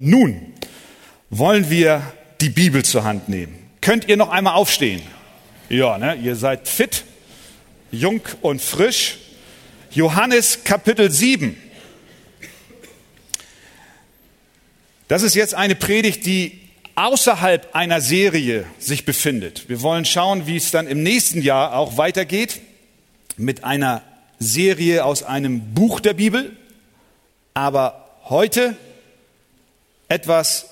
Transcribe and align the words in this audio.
Nun 0.00 0.54
wollen 1.28 1.70
wir 1.70 2.12
die 2.40 2.50
Bibel 2.50 2.84
zur 2.84 3.02
Hand 3.02 3.28
nehmen. 3.28 3.58
Könnt 3.80 4.06
ihr 4.06 4.16
noch 4.16 4.28
einmal 4.28 4.54
aufstehen? 4.54 5.02
Ja, 5.68 5.98
ne? 5.98 6.14
ihr 6.14 6.36
seid 6.36 6.68
fit, 6.68 7.02
jung 7.90 8.20
und 8.40 8.62
frisch. 8.62 9.18
Johannes 9.90 10.62
Kapitel 10.62 11.10
7. 11.10 11.56
Das 15.08 15.22
ist 15.24 15.34
jetzt 15.34 15.54
eine 15.54 15.74
Predigt, 15.74 16.26
die 16.26 16.60
außerhalb 16.94 17.74
einer 17.74 18.00
Serie 18.00 18.66
sich 18.78 19.04
befindet. 19.04 19.68
Wir 19.68 19.82
wollen 19.82 20.04
schauen, 20.04 20.46
wie 20.46 20.58
es 20.58 20.70
dann 20.70 20.86
im 20.86 21.02
nächsten 21.02 21.42
Jahr 21.42 21.74
auch 21.74 21.96
weitergeht 21.96 22.60
mit 23.36 23.64
einer 23.64 24.02
Serie 24.38 25.04
aus 25.04 25.24
einem 25.24 25.74
Buch 25.74 25.98
der 25.98 26.14
Bibel. 26.14 26.56
Aber 27.52 28.14
heute 28.26 28.76
etwas, 30.08 30.66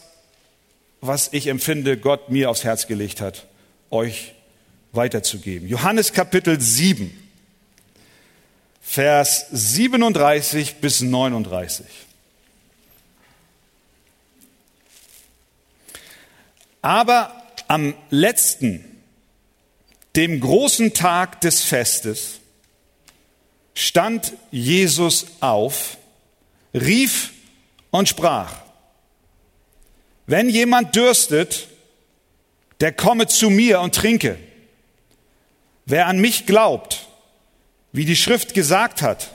was 1.00 1.28
ich 1.32 1.46
empfinde, 1.46 1.96
Gott 1.98 2.30
mir 2.30 2.50
aufs 2.50 2.64
Herz 2.64 2.86
gelegt 2.86 3.20
hat, 3.20 3.46
euch 3.90 4.34
weiterzugeben. 4.92 5.68
Johannes 5.68 6.12
Kapitel 6.12 6.60
7, 6.60 7.22
Vers 8.80 9.46
37 9.50 10.76
bis 10.76 11.00
39. 11.00 11.86
Aber 16.82 17.42
am 17.66 17.94
letzten, 18.10 18.84
dem 20.14 20.40
großen 20.40 20.94
Tag 20.94 21.40
des 21.40 21.62
Festes, 21.62 22.40
stand 23.74 24.32
Jesus 24.50 25.26
auf, 25.40 25.98
rief 26.72 27.32
und 27.90 28.08
sprach, 28.08 28.65
wenn 30.26 30.48
jemand 30.48 30.94
dürstet, 30.96 31.68
der 32.80 32.92
komme 32.92 33.26
zu 33.26 33.50
mir 33.50 33.80
und 33.80 33.94
trinke. 33.94 34.38
Wer 35.86 36.06
an 36.06 36.18
mich 36.18 36.46
glaubt, 36.46 37.06
wie 37.92 38.04
die 38.04 38.16
Schrift 38.16 38.54
gesagt 38.54 39.02
hat, 39.02 39.30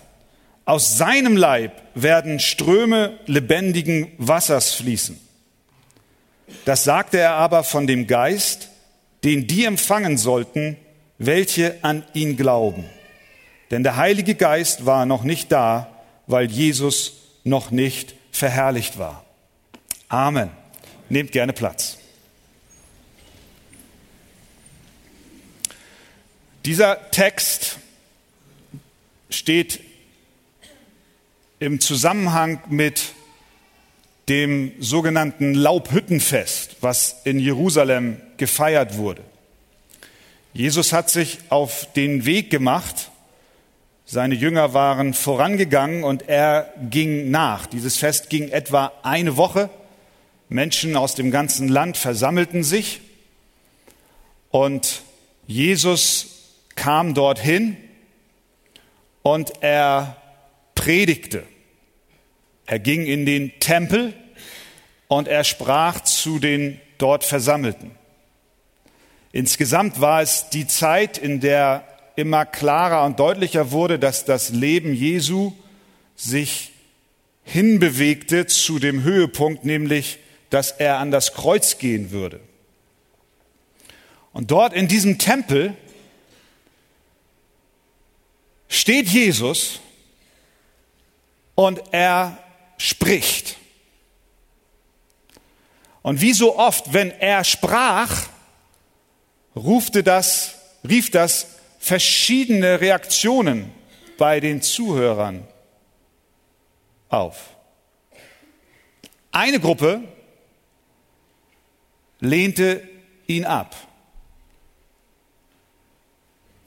aus 0.65 0.97
seinem 0.97 1.35
Leib 1.37 1.81
werden 1.95 2.39
Ströme 2.39 3.17
lebendigen 3.25 4.11
Wassers 4.17 4.73
fließen. 4.73 5.19
Das 6.65 6.83
sagte 6.83 7.17
er 7.17 7.33
aber 7.33 7.63
von 7.63 7.87
dem 7.87 8.07
Geist, 8.07 8.69
den 9.23 9.47
die 9.47 9.65
empfangen 9.65 10.17
sollten, 10.17 10.77
welche 11.17 11.77
an 11.81 12.03
ihn 12.13 12.37
glauben. 12.37 12.85
Denn 13.71 13.83
der 13.83 13.95
Heilige 13.95 14.35
Geist 14.35 14.85
war 14.85 15.05
noch 15.05 15.23
nicht 15.23 15.51
da, 15.51 15.89
weil 16.27 16.51
Jesus 16.51 17.13
noch 17.43 17.71
nicht 17.71 18.15
verherrlicht 18.31 18.99
war. 18.99 19.23
Amen. 20.09 20.51
Nehmt 21.11 21.33
gerne 21.33 21.51
Platz. 21.51 21.97
Dieser 26.63 27.11
Text 27.11 27.79
steht 29.29 29.81
im 31.59 31.81
Zusammenhang 31.81 32.61
mit 32.69 33.11
dem 34.29 34.71
sogenannten 34.79 35.53
Laubhüttenfest, 35.53 36.77
was 36.79 37.17
in 37.25 37.39
Jerusalem 37.39 38.21
gefeiert 38.37 38.95
wurde. 38.95 39.23
Jesus 40.53 40.93
hat 40.93 41.09
sich 41.09 41.39
auf 41.49 41.91
den 41.91 42.23
Weg 42.23 42.49
gemacht, 42.49 43.11
seine 44.05 44.35
Jünger 44.35 44.73
waren 44.73 45.13
vorangegangen 45.13 46.05
und 46.05 46.29
er 46.29 46.73
ging 46.89 47.31
nach. 47.31 47.65
Dieses 47.65 47.97
Fest 47.97 48.29
ging 48.29 48.47
etwa 48.47 48.93
eine 49.03 49.35
Woche 49.35 49.69
Menschen 50.51 50.97
aus 50.97 51.15
dem 51.15 51.31
ganzen 51.31 51.69
Land 51.69 51.95
versammelten 51.95 52.65
sich 52.65 52.99
und 54.49 55.01
Jesus 55.47 56.49
kam 56.75 57.13
dorthin 57.13 57.77
und 59.21 59.53
er 59.61 60.17
predigte. 60.75 61.45
Er 62.65 62.79
ging 62.79 63.05
in 63.05 63.25
den 63.25 63.59
Tempel 63.61 64.13
und 65.07 65.29
er 65.29 65.45
sprach 65.45 66.01
zu 66.01 66.37
den 66.37 66.81
dort 66.97 67.23
Versammelten. 67.23 67.91
Insgesamt 69.31 70.01
war 70.01 70.21
es 70.21 70.49
die 70.49 70.67
Zeit, 70.67 71.17
in 71.17 71.39
der 71.39 71.87
immer 72.17 72.45
klarer 72.45 73.05
und 73.05 73.21
deutlicher 73.21 73.71
wurde, 73.71 73.99
dass 73.99 74.25
das 74.25 74.49
Leben 74.49 74.93
Jesu 74.93 75.53
sich 76.17 76.73
hinbewegte 77.45 78.47
zu 78.47 78.79
dem 78.79 79.03
Höhepunkt, 79.03 79.63
nämlich 79.63 80.19
dass 80.51 80.71
er 80.71 80.97
an 80.97 81.09
das 81.09 81.33
Kreuz 81.33 81.79
gehen 81.79 82.11
würde. 82.11 82.39
Und 84.33 84.51
dort 84.51 84.73
in 84.73 84.87
diesem 84.87 85.17
Tempel 85.17 85.75
steht 88.67 89.07
Jesus 89.07 89.79
und 91.55 91.81
er 91.91 92.37
spricht. 92.77 93.57
Und 96.01 96.21
wie 96.21 96.33
so 96.33 96.57
oft, 96.57 96.93
wenn 96.93 97.11
er 97.11 97.43
sprach, 97.43 98.27
rufte 99.55 100.03
das, 100.03 100.55
rief 100.87 101.11
das 101.11 101.47
verschiedene 101.79 102.81
Reaktionen 102.81 103.71
bei 104.17 104.39
den 104.39 104.61
Zuhörern 104.61 105.47
auf. 107.09 107.55
Eine 109.31 109.59
Gruppe 109.59 110.03
lehnte 112.21 112.87
ihn 113.27 113.43
ab. 113.45 113.75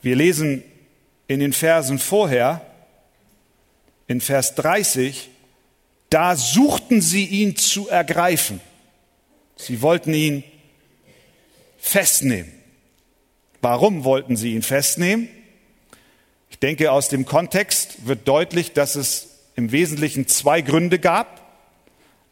Wir 0.03 0.17
lesen 0.17 0.63
in 1.29 1.41
den 1.41 1.55
Versen 1.55 1.99
vorher, 1.99 2.61
in 4.07 4.21
Vers 4.21 4.55
30, 4.57 5.31
da 6.11 6.37
suchten 6.37 7.01
sie 7.01 7.25
ihn 7.25 7.57
zu 7.57 7.89
ergreifen. 7.89 8.61
Sie 9.57 9.81
wollten 9.81 10.13
ihn 10.13 10.45
festnehmen. 11.79 12.53
Warum 13.63 14.05
wollten 14.05 14.37
sie 14.37 14.55
ihn 14.55 14.63
festnehmen? 14.63 15.29
Ich 16.51 16.59
denke, 16.59 16.93
aus 16.93 17.09
dem 17.09 17.25
Kontext 17.25 18.07
wird 18.07 18.29
deutlich, 18.29 18.73
dass 18.73 18.95
es 18.95 19.39
im 19.57 19.73
Wesentlichen 19.73 20.29
zwei 20.29 20.61
Gründe 20.61 20.99
gab. 20.99 21.41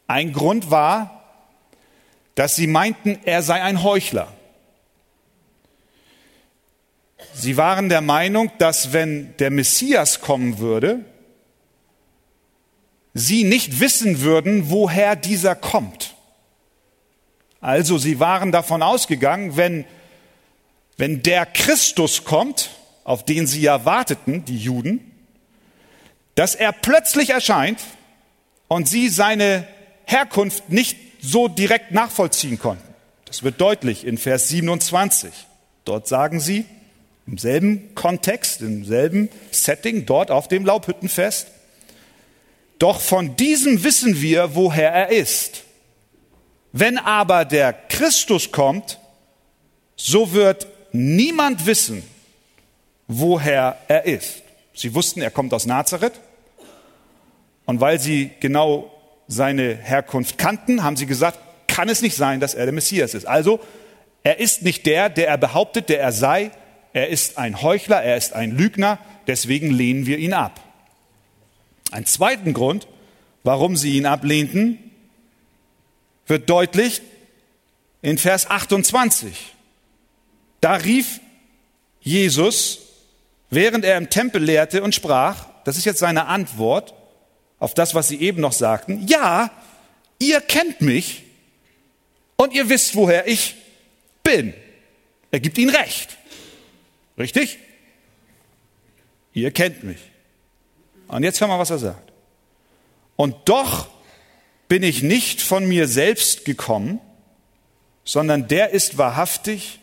Ein 0.07 0.31
Grund 0.31 0.69
war, 0.69 1.22
dass 2.35 2.55
sie 2.55 2.67
meinten, 2.67 3.19
er 3.25 3.43
sei 3.43 3.61
ein 3.61 3.83
Heuchler. 3.83 4.31
Sie 7.33 7.57
waren 7.57 7.89
der 7.89 8.01
Meinung, 8.01 8.51
dass 8.57 8.93
wenn 8.93 9.35
der 9.37 9.51
Messias 9.51 10.21
kommen 10.21 10.59
würde, 10.59 11.03
sie 13.13 13.43
nicht 13.43 13.79
wissen 13.79 14.21
würden, 14.21 14.69
woher 14.69 15.15
dieser 15.15 15.55
kommt. 15.55 16.15
Also 17.61 17.97
sie 17.97 18.19
waren 18.19 18.51
davon 18.51 18.83
ausgegangen, 18.83 19.55
wenn, 19.55 19.85
wenn 20.97 21.23
der 21.23 21.45
Christus 21.45 22.23
kommt, 22.23 22.71
auf 23.03 23.23
den 23.23 23.47
sie 23.47 23.61
ja 23.61 23.85
warteten, 23.85 24.45
die 24.45 24.57
Juden, 24.57 25.11
dass 26.35 26.55
er 26.55 26.71
plötzlich 26.71 27.29
erscheint 27.29 27.79
und 28.67 28.87
sie 28.87 29.09
seine 29.09 29.67
Herkunft 30.05 30.69
nicht 30.69 30.97
so 31.23 31.47
direkt 31.47 31.91
nachvollziehen 31.91 32.59
konnten. 32.59 32.93
Das 33.25 33.41
wird 33.43 33.59
deutlich 33.59 34.05
in 34.05 34.17
Vers 34.17 34.49
27. 34.49 35.31
Dort 35.85 36.07
sagen 36.07 36.39
sie, 36.39 36.65
im 37.25 37.37
selben 37.37 37.95
Kontext, 37.95 38.61
im 38.61 38.85
selben 38.85 39.29
Setting, 39.51 40.05
dort 40.05 40.29
auf 40.29 40.47
dem 40.47 40.65
Laubhüttenfest, 40.65 41.47
doch 42.79 42.99
von 42.99 43.35
diesem 43.37 43.83
wissen 43.83 44.21
wir, 44.21 44.55
woher 44.55 44.91
er 44.91 45.09
ist. 45.09 45.63
Wenn 46.73 46.97
aber 46.97 47.45
der 47.45 47.71
Christus 47.71 48.51
kommt, 48.51 48.99
so 49.95 50.33
wird 50.33 50.67
niemand 50.91 51.65
wissen, 51.65 52.03
woher 53.07 53.77
er 53.87 54.05
ist. 54.05 54.43
Sie 54.73 54.93
wussten, 54.93 55.21
er 55.21 55.31
kommt 55.31 55.53
aus 55.53 55.65
Nazareth. 55.65 56.19
Und 57.65 57.79
weil 57.79 57.99
sie 57.99 58.31
genau 58.39 58.92
seine 59.33 59.75
Herkunft 59.75 60.37
kannten, 60.37 60.83
haben 60.83 60.95
sie 60.95 61.05
gesagt, 61.05 61.39
kann 61.67 61.89
es 61.89 62.01
nicht 62.01 62.15
sein, 62.15 62.39
dass 62.39 62.53
er 62.53 62.65
der 62.65 62.73
Messias 62.73 63.13
ist. 63.13 63.25
Also, 63.25 63.59
er 64.23 64.39
ist 64.39 64.61
nicht 64.61 64.85
der, 64.85 65.09
der 65.09 65.27
er 65.27 65.37
behauptet, 65.37 65.89
der 65.89 65.99
er 65.99 66.11
sei. 66.11 66.51
Er 66.93 67.09
ist 67.09 67.37
ein 67.37 67.61
Heuchler, 67.61 68.01
er 68.01 68.15
ist 68.15 68.33
ein 68.33 68.51
Lügner, 68.51 68.99
deswegen 69.27 69.71
lehnen 69.71 70.05
wir 70.05 70.17
ihn 70.17 70.33
ab. 70.33 70.61
Ein 71.91 72.05
zweiten 72.05 72.53
Grund, 72.53 72.87
warum 73.43 73.75
sie 73.75 73.97
ihn 73.97 74.05
ablehnten, 74.05 74.77
wird 76.27 76.49
deutlich 76.49 77.01
in 78.01 78.17
Vers 78.17 78.49
28. 78.49 79.53
Da 80.61 80.75
rief 80.75 81.19
Jesus, 82.01 82.79
während 83.49 83.83
er 83.83 83.97
im 83.97 84.09
Tempel 84.09 84.43
lehrte 84.43 84.83
und 84.83 84.95
sprach, 84.95 85.47
das 85.65 85.77
ist 85.77 85.85
jetzt 85.85 85.99
seine 85.99 86.27
Antwort, 86.27 86.93
auf 87.63 87.73
das, 87.73 87.95
was 87.95 88.09
sie 88.09 88.19
eben 88.19 88.41
noch 88.41 88.51
sagten, 88.51 89.07
ja, 89.07 89.49
ihr 90.19 90.41
kennt 90.41 90.81
mich 90.81 91.23
und 92.35 92.53
ihr 92.53 92.67
wisst, 92.67 92.93
woher 92.93 93.25
ich 93.25 93.55
bin. 94.21 94.53
Er 95.31 95.39
gibt 95.39 95.57
ihnen 95.57 95.73
recht. 95.73 96.17
Richtig? 97.17 97.59
Ihr 99.31 99.51
kennt 99.51 99.81
mich. 99.85 99.99
Und 101.07 101.23
jetzt 101.23 101.39
hör 101.39 101.47
mal, 101.47 101.57
was 101.57 101.69
er 101.69 101.77
sagt. 101.77 102.11
Und 103.15 103.33
doch 103.45 103.87
bin 104.67 104.83
ich 104.83 105.01
nicht 105.01 105.41
von 105.41 105.65
mir 105.65 105.87
selbst 105.87 106.43
gekommen, 106.43 106.99
sondern 108.03 108.49
der 108.49 108.71
ist 108.71 108.97
wahrhaftig, 108.97 109.79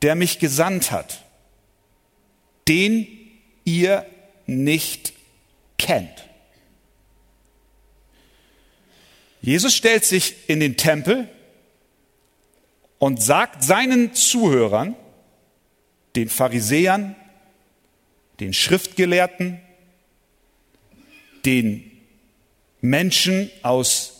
der 0.00 0.14
mich 0.14 0.38
gesandt 0.38 0.92
hat, 0.92 1.22
den 2.68 3.06
ihr 3.66 4.06
nicht 4.46 5.12
kennt. 5.76 6.24
Jesus 9.40 9.74
stellt 9.74 10.04
sich 10.04 10.34
in 10.48 10.60
den 10.60 10.76
Tempel 10.76 11.28
und 12.98 13.22
sagt 13.22 13.62
seinen 13.62 14.14
Zuhörern, 14.14 14.96
den 16.16 16.28
Pharisäern, 16.28 17.14
den 18.40 18.52
Schriftgelehrten, 18.52 19.60
den 21.44 21.90
Menschen 22.80 23.50
aus 23.62 24.14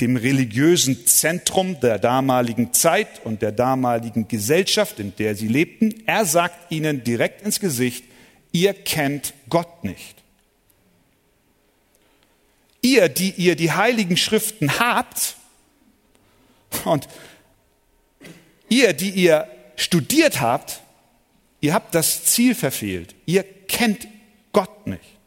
dem 0.00 0.16
religiösen 0.16 1.06
Zentrum 1.06 1.78
der 1.80 1.98
damaligen 1.98 2.72
Zeit 2.72 3.24
und 3.24 3.42
der 3.42 3.52
damaligen 3.52 4.28
Gesellschaft, 4.28 4.98
in 4.98 5.14
der 5.16 5.34
sie 5.34 5.48
lebten. 5.48 6.02
Er 6.06 6.24
sagt 6.24 6.72
ihnen 6.72 7.04
direkt 7.04 7.42
ins 7.42 7.60
Gesicht, 7.60 8.04
ihr 8.52 8.72
kennt 8.72 9.34
Gott 9.48 9.84
nicht. 9.84 10.16
Ihr, 12.82 13.08
die 13.08 13.30
ihr 13.32 13.56
die 13.56 13.72
heiligen 13.72 14.16
Schriften 14.16 14.78
habt 14.78 15.36
und 16.84 17.08
ihr, 18.68 18.92
die 18.92 19.10
ihr 19.10 19.48
studiert 19.76 20.40
habt, 20.40 20.80
ihr 21.60 21.74
habt 21.74 21.94
das 21.94 22.24
Ziel 22.24 22.54
verfehlt. 22.54 23.14
Ihr 23.26 23.42
kennt 23.42 24.06
Gott 24.52 24.86
nicht. 24.86 25.18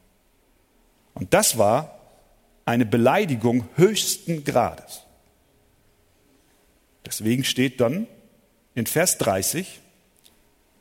Und 1.14 1.34
das 1.34 1.58
war 1.58 2.00
eine 2.66 2.86
Beleidigung 2.86 3.68
höchsten 3.76 4.44
Grades. 4.44 5.02
Deswegen 7.06 7.44
steht 7.44 7.82
dann 7.82 8.08
in 8.76 8.86
Vers 8.88 9.18
30, 9.18 9.82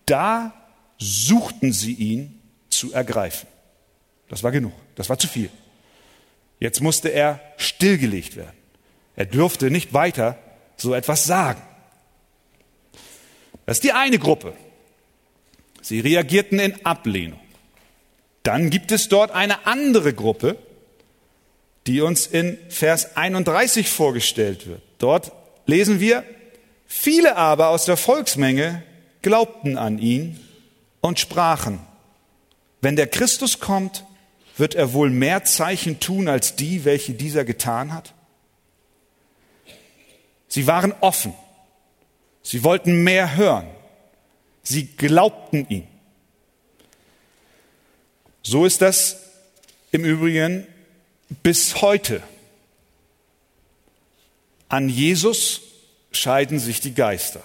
da 0.07 0.55
suchten 0.99 1.73
sie 1.73 1.93
ihn 1.95 2.41
zu 2.71 2.93
ergreifen. 2.93 3.49
Das 4.29 4.43
war 4.43 4.51
genug, 4.51 4.73
das 4.95 5.09
war 5.09 5.19
zu 5.19 5.29
viel. 5.29 5.51
Jetzt 6.63 6.81
musste 6.81 7.09
er 7.09 7.41
stillgelegt 7.57 8.37
werden. 8.37 8.57
Er 9.17 9.27
dürfte 9.27 9.69
nicht 9.69 9.95
weiter 9.95 10.39
so 10.77 10.95
etwas 10.95 11.25
sagen. 11.25 11.61
Das 13.67 13.79
ist 13.79 13.83
die 13.83 13.91
eine 13.91 14.21
Gruppe. 14.21 14.55
Sie 15.81 15.99
reagierten 15.99 16.61
in 16.61 16.87
Ablehnung. 16.87 17.41
Dann 18.45 18.71
gibt 18.71 18.93
es 18.93 19.09
dort 19.09 19.33
eine 19.33 19.67
andere 19.67 20.15
Gruppe, 20.15 20.57
die 21.89 22.01
uns 22.01 22.29
in 22.29 22.57
Vers 22.69 23.17
31 23.17 23.89
vorgestellt 23.89 24.69
wird. 24.69 24.83
Dort 24.99 25.33
lesen 25.67 25.99
wir, 25.99 26.23
viele 26.87 27.35
aber 27.35 27.71
aus 27.71 27.87
der 27.87 27.97
Volksmenge 27.97 28.85
glaubten 29.21 29.77
an 29.77 29.99
ihn 29.99 30.39
und 31.01 31.19
sprachen, 31.19 31.81
wenn 32.81 32.95
der 32.95 33.09
Christus 33.09 33.59
kommt, 33.59 34.05
wird 34.57 34.75
er 34.75 34.93
wohl 34.93 35.11
mehr 35.11 35.45
Zeichen 35.45 36.01
tun 36.01 36.29
als 36.29 36.57
die, 36.57 36.85
welche 36.85 37.15
dieser 37.15 37.45
getan 37.45 37.93
hat? 37.93 38.15
Sie 40.49 40.67
waren 40.67 40.93
offen. 41.01 41.35
Sie 42.43 42.63
wollten 42.65 43.03
mehr 43.05 43.37
hören. 43.37 43.67
Sie 44.63 44.87
glaubten 44.87 45.67
ihm. 45.69 45.87
So 48.43 48.67
ist 48.67 48.83
das 48.83 49.17
im 49.93 50.05
Übrigen 50.05 50.67
bis 51.43 51.81
heute. 51.81 52.23
An 54.69 54.89
Jesus 54.89 55.63
scheiden 56.13 56.59
sich 56.59 56.81
die 56.81 56.95
Geister. 56.95 57.43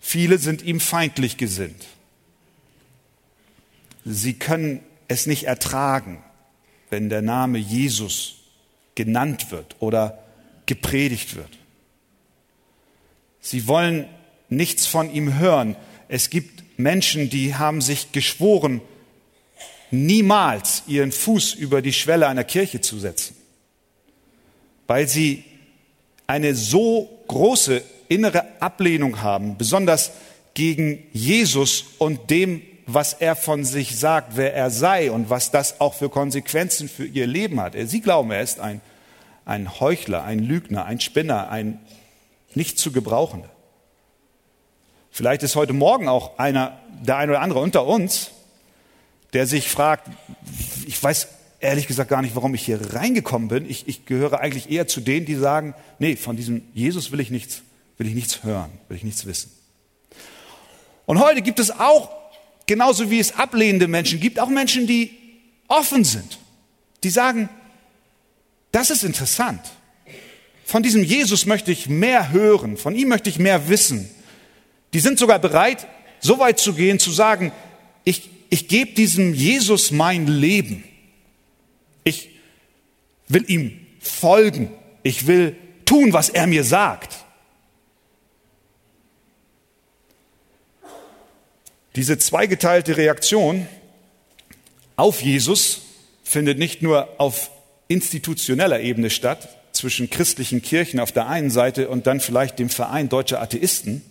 Viele 0.00 0.38
sind 0.38 0.62
ihm 0.62 0.80
feindlich 0.80 1.36
gesinnt. 1.36 1.86
Sie 4.04 4.34
können 4.34 4.80
es 5.08 5.26
nicht 5.26 5.44
ertragen, 5.44 6.22
wenn 6.88 7.08
der 7.08 7.22
Name 7.22 7.58
Jesus 7.58 8.36
genannt 8.94 9.50
wird 9.50 9.76
oder 9.80 10.18
gepredigt 10.66 11.36
wird. 11.36 11.58
Sie 13.40 13.66
wollen 13.66 14.06
nichts 14.48 14.86
von 14.86 15.12
ihm 15.12 15.38
hören. 15.38 15.76
Es 16.08 16.30
gibt 16.30 16.78
Menschen, 16.78 17.30
die 17.30 17.54
haben 17.54 17.80
sich 17.80 18.12
geschworen, 18.12 18.80
niemals 19.90 20.84
ihren 20.86 21.12
Fuß 21.12 21.54
über 21.54 21.82
die 21.82 21.92
Schwelle 21.92 22.28
einer 22.28 22.44
Kirche 22.44 22.80
zu 22.80 22.98
setzen, 22.98 23.36
weil 24.86 25.08
sie 25.08 25.44
eine 26.26 26.54
so 26.54 27.22
große 27.28 27.82
innere 28.08 28.60
Ablehnung 28.60 29.22
haben, 29.22 29.56
besonders 29.56 30.12
gegen 30.54 31.04
Jesus 31.12 31.84
und 31.98 32.30
dem, 32.30 32.62
was 32.94 33.14
er 33.14 33.36
von 33.36 33.64
sich 33.64 33.98
sagt, 33.98 34.36
wer 34.36 34.54
er 34.54 34.70
sei 34.70 35.10
und 35.10 35.30
was 35.30 35.50
das 35.50 35.80
auch 35.80 35.94
für 35.94 36.08
Konsequenzen 36.08 36.88
für 36.88 37.06
ihr 37.06 37.26
Leben 37.26 37.60
hat. 37.60 37.74
Sie 37.76 38.00
glauben, 38.00 38.30
er 38.30 38.42
ist 38.42 38.60
ein, 38.60 38.80
ein 39.44 39.80
Heuchler, 39.80 40.24
ein 40.24 40.38
Lügner, 40.38 40.84
ein 40.84 41.00
Spinner, 41.00 41.50
ein 41.50 41.80
nicht 42.54 42.78
zu 42.78 42.92
gebrauchender. 42.92 43.50
Vielleicht 45.10 45.42
ist 45.42 45.56
heute 45.56 45.72
Morgen 45.72 46.08
auch 46.08 46.38
einer, 46.38 46.78
der 47.02 47.16
eine 47.16 47.32
oder 47.32 47.40
andere 47.40 47.60
unter 47.60 47.86
uns, 47.86 48.30
der 49.32 49.46
sich 49.46 49.68
fragt, 49.68 50.08
ich 50.86 51.02
weiß 51.02 51.28
ehrlich 51.60 51.86
gesagt 51.86 52.10
gar 52.10 52.22
nicht, 52.22 52.34
warum 52.34 52.54
ich 52.54 52.62
hier 52.64 52.94
reingekommen 52.94 53.48
bin. 53.48 53.68
Ich, 53.68 53.86
ich 53.86 54.06
gehöre 54.06 54.40
eigentlich 54.40 54.70
eher 54.70 54.86
zu 54.86 55.00
denen, 55.00 55.26
die 55.26 55.34
sagen, 55.34 55.74
nee, 55.98 56.16
von 56.16 56.36
diesem 56.36 56.62
Jesus 56.74 57.12
will 57.12 57.20
ich 57.20 57.30
nichts, 57.30 57.62
will 57.98 58.06
ich 58.06 58.14
nichts 58.14 58.42
hören, 58.42 58.70
will 58.88 58.96
ich 58.96 59.04
nichts 59.04 59.26
wissen. 59.26 59.52
Und 61.06 61.20
heute 61.20 61.42
gibt 61.42 61.58
es 61.58 61.70
auch, 61.70 62.19
genauso 62.70 63.10
wie 63.10 63.18
es 63.18 63.34
ablehnende 63.34 63.88
Menschen 63.88 64.20
gibt, 64.20 64.38
auch 64.38 64.48
Menschen, 64.48 64.86
die 64.86 65.10
offen 65.66 66.04
sind, 66.04 66.38
die 67.02 67.10
sagen, 67.10 67.48
das 68.70 68.90
ist 68.90 69.02
interessant. 69.02 69.60
Von 70.64 70.84
diesem 70.84 71.02
Jesus 71.02 71.46
möchte 71.46 71.72
ich 71.72 71.88
mehr 71.88 72.30
hören, 72.30 72.76
von 72.76 72.94
ihm 72.94 73.08
möchte 73.08 73.28
ich 73.28 73.40
mehr 73.40 73.68
wissen. 73.68 74.08
Die 74.92 75.00
sind 75.00 75.18
sogar 75.18 75.40
bereit, 75.40 75.88
so 76.20 76.38
weit 76.38 76.60
zu 76.60 76.72
gehen, 76.74 77.00
zu 77.00 77.10
sagen, 77.10 77.50
ich, 78.04 78.30
ich 78.50 78.68
gebe 78.68 78.92
diesem 78.92 79.34
Jesus 79.34 79.90
mein 79.90 80.28
Leben. 80.28 80.84
Ich 82.04 82.28
will 83.26 83.44
ihm 83.48 83.84
folgen. 83.98 84.70
Ich 85.02 85.26
will 85.26 85.56
tun, 85.86 86.12
was 86.12 86.28
er 86.28 86.46
mir 86.46 86.62
sagt. 86.62 87.19
Diese 91.96 92.18
zweigeteilte 92.18 92.96
Reaktion 92.96 93.66
auf 94.96 95.22
Jesus 95.22 95.82
findet 96.22 96.58
nicht 96.58 96.82
nur 96.82 97.08
auf 97.18 97.50
institutioneller 97.88 98.80
Ebene 98.80 99.10
statt, 99.10 99.48
zwischen 99.72 100.10
christlichen 100.10 100.62
Kirchen 100.62 101.00
auf 101.00 101.12
der 101.12 101.26
einen 101.28 101.50
Seite 101.50 101.88
und 101.88 102.06
dann 102.06 102.20
vielleicht 102.20 102.58
dem 102.58 102.68
Verein 102.68 103.08
deutscher 103.08 103.40
Atheisten, 103.40 104.02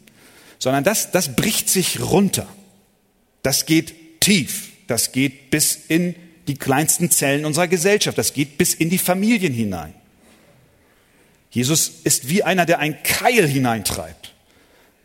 sondern 0.58 0.84
das, 0.84 1.12
das 1.12 1.36
bricht 1.36 1.70
sich 1.70 2.00
runter. 2.00 2.48
Das 3.44 3.66
geht 3.66 4.20
tief. 4.20 4.70
Das 4.88 5.12
geht 5.12 5.52
bis 5.52 5.76
in 5.88 6.16
die 6.48 6.56
kleinsten 6.56 7.12
Zellen 7.12 7.46
unserer 7.46 7.68
Gesellschaft. 7.68 8.18
Das 8.18 8.34
geht 8.34 8.58
bis 8.58 8.74
in 8.74 8.90
die 8.90 8.98
Familien 8.98 9.54
hinein. 9.54 9.94
Jesus 11.52 11.92
ist 12.04 12.30
wie 12.30 12.44
einer, 12.44 12.66
der 12.66 12.80
ein 12.80 13.02
Keil 13.04 13.48
hineintreibt. 13.48 14.34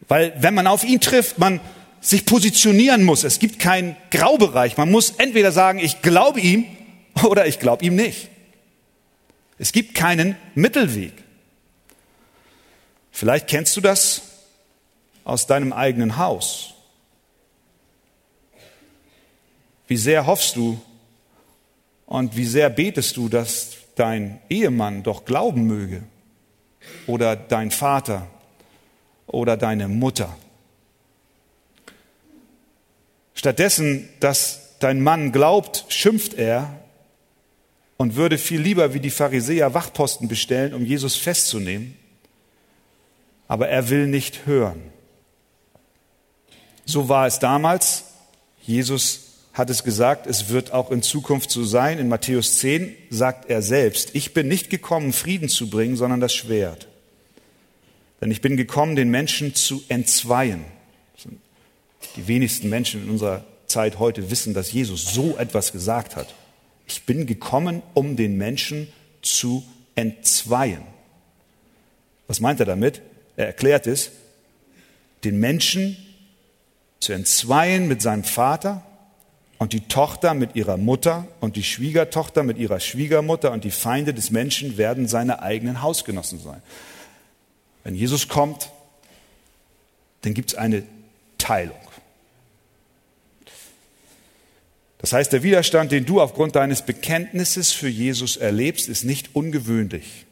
Weil 0.08 0.34
wenn 0.38 0.54
man 0.54 0.66
auf 0.66 0.84
ihn 0.84 1.00
trifft, 1.00 1.38
man 1.38 1.60
sich 2.04 2.26
positionieren 2.26 3.02
muss. 3.02 3.25
Es 3.25 3.38
gibt 3.38 3.58
keinen 3.58 3.96
Graubereich. 4.11 4.76
Man 4.76 4.90
muss 4.90 5.11
entweder 5.11 5.52
sagen, 5.52 5.78
ich 5.78 6.02
glaube 6.02 6.38
ihm 6.38 6.66
oder 7.25 7.46
ich 7.46 7.58
glaube 7.58 7.84
ihm 7.84 7.96
nicht. 7.96 8.28
Es 9.58 9.73
gibt 9.73 9.94
keinen 9.94 10.37
Mittelweg. 10.54 11.12
Vielleicht 13.11 13.46
kennst 13.49 13.76
du 13.76 13.80
das 13.80 14.23
aus 15.25 15.46
deinem 15.46 15.73
eigenen 15.73 16.18
Haus. 16.18 16.75
Wie 19.87 19.96
sehr 19.96 20.26
hoffst 20.26 20.56
du 20.56 20.80
und 22.04 22.37
wie 22.37 22.44
sehr 22.44 22.68
betest 22.68 23.16
du, 23.16 23.30
dass 23.30 23.70
dein 23.94 24.40
Ehemann 24.50 25.02
doch 25.02 25.25
glauben 25.25 25.66
möge 25.66 26.02
oder 27.06 27.34
dein 27.34 27.70
Vater 27.70 28.26
oder 29.26 29.56
deine 29.56 29.88
Mutter. 29.88 30.37
Stattdessen, 33.34 34.08
dass 34.20 34.78
dein 34.78 35.02
Mann 35.02 35.32
glaubt, 35.32 35.84
schimpft 35.88 36.34
er 36.34 36.80
und 37.96 38.16
würde 38.16 38.38
viel 38.38 38.60
lieber 38.60 38.94
wie 38.94 39.00
die 39.00 39.10
Pharisäer 39.10 39.74
Wachposten 39.74 40.28
bestellen, 40.28 40.74
um 40.74 40.84
Jesus 40.84 41.16
festzunehmen. 41.16 41.96
Aber 43.48 43.68
er 43.68 43.90
will 43.90 44.06
nicht 44.06 44.46
hören. 44.46 44.82
So 46.86 47.08
war 47.08 47.26
es 47.26 47.38
damals. 47.38 48.04
Jesus 48.62 49.24
hat 49.52 49.70
es 49.70 49.84
gesagt, 49.84 50.26
es 50.26 50.48
wird 50.48 50.72
auch 50.72 50.90
in 50.90 51.02
Zukunft 51.02 51.50
so 51.50 51.64
sein. 51.64 51.98
In 51.98 52.08
Matthäus 52.08 52.58
10 52.58 52.94
sagt 53.10 53.48
er 53.48 53.62
selbst, 53.62 54.14
ich 54.14 54.34
bin 54.34 54.48
nicht 54.48 54.68
gekommen, 54.68 55.12
Frieden 55.12 55.48
zu 55.48 55.70
bringen, 55.70 55.96
sondern 55.96 56.20
das 56.20 56.34
Schwert. 56.34 56.88
Denn 58.20 58.30
ich 58.30 58.40
bin 58.40 58.56
gekommen, 58.56 58.96
den 58.96 59.10
Menschen 59.10 59.54
zu 59.54 59.82
entzweien. 59.88 60.64
Die 62.16 62.28
wenigsten 62.28 62.68
Menschen 62.68 63.04
in 63.04 63.11
unserer 63.11 63.44
Zeit 63.66 63.99
heute 63.99 64.30
wissen, 64.30 64.54
dass 64.54 64.73
Jesus 64.73 65.12
so 65.12 65.37
etwas 65.37 65.73
gesagt 65.73 66.16
hat. 66.16 66.35
Ich 66.87 67.04
bin 67.04 67.26
gekommen, 67.26 67.83
um 67.94 68.16
den 68.16 68.37
Menschen 68.37 68.92
zu 69.23 69.64
entzweien. 69.94 70.83
Was 72.26 72.40
meint 72.40 72.61
er 72.61 72.66
damit? 72.66 73.02
Er 73.37 73.47
erklärt 73.47 73.87
es, 73.87 74.11
den 75.25 75.40
Menschen 75.40 75.97
zu 77.00 77.12
entzweien 77.12 77.88
mit 77.88 78.02
seinem 78.02 78.25
Vater 78.25 78.85
und 79.59 79.73
die 79.73 79.88
Tochter 79.88 80.35
mit 80.35 80.56
ihrer 80.56 80.76
Mutter 80.76 81.26
und 81.40 81.56
die 81.56 81.62
Schwiegertochter 81.62 82.42
mit 82.42 82.59
ihrer 82.59 82.80
Schwiegermutter 82.80 83.52
und 83.52 83.64
die 83.64 83.71
Feinde 83.71 84.14
des 84.14 84.30
Menschen 84.30 84.76
werden 84.76 85.09
seine 85.09 85.42
eigenen 85.42 85.83
Hausgenossen 85.83 86.40
sein. 86.40 86.62
Wenn 87.83 87.94
Jesus 87.94 88.28
kommt, 88.28 88.71
dann 90.23 90.35
gibt 90.35 90.52
es 90.52 90.59
eine 90.59 90.85
Teilung. 91.38 91.76
Das 95.04 95.12
heißt, 95.12 95.34
der 95.34 95.42
Widerstand, 95.42 95.92
den 95.92 96.06
du 96.06 96.23
aufgrund 96.23 96.56
deines 96.56 96.80
Bekenntnisses 96.80 97.73
für 97.73 97.90
Jesus 97.90 98.38
erlebst, 98.38 98.88
ist 98.88 99.04
nicht 99.04 99.34
ungewöhnlich. 99.34 100.25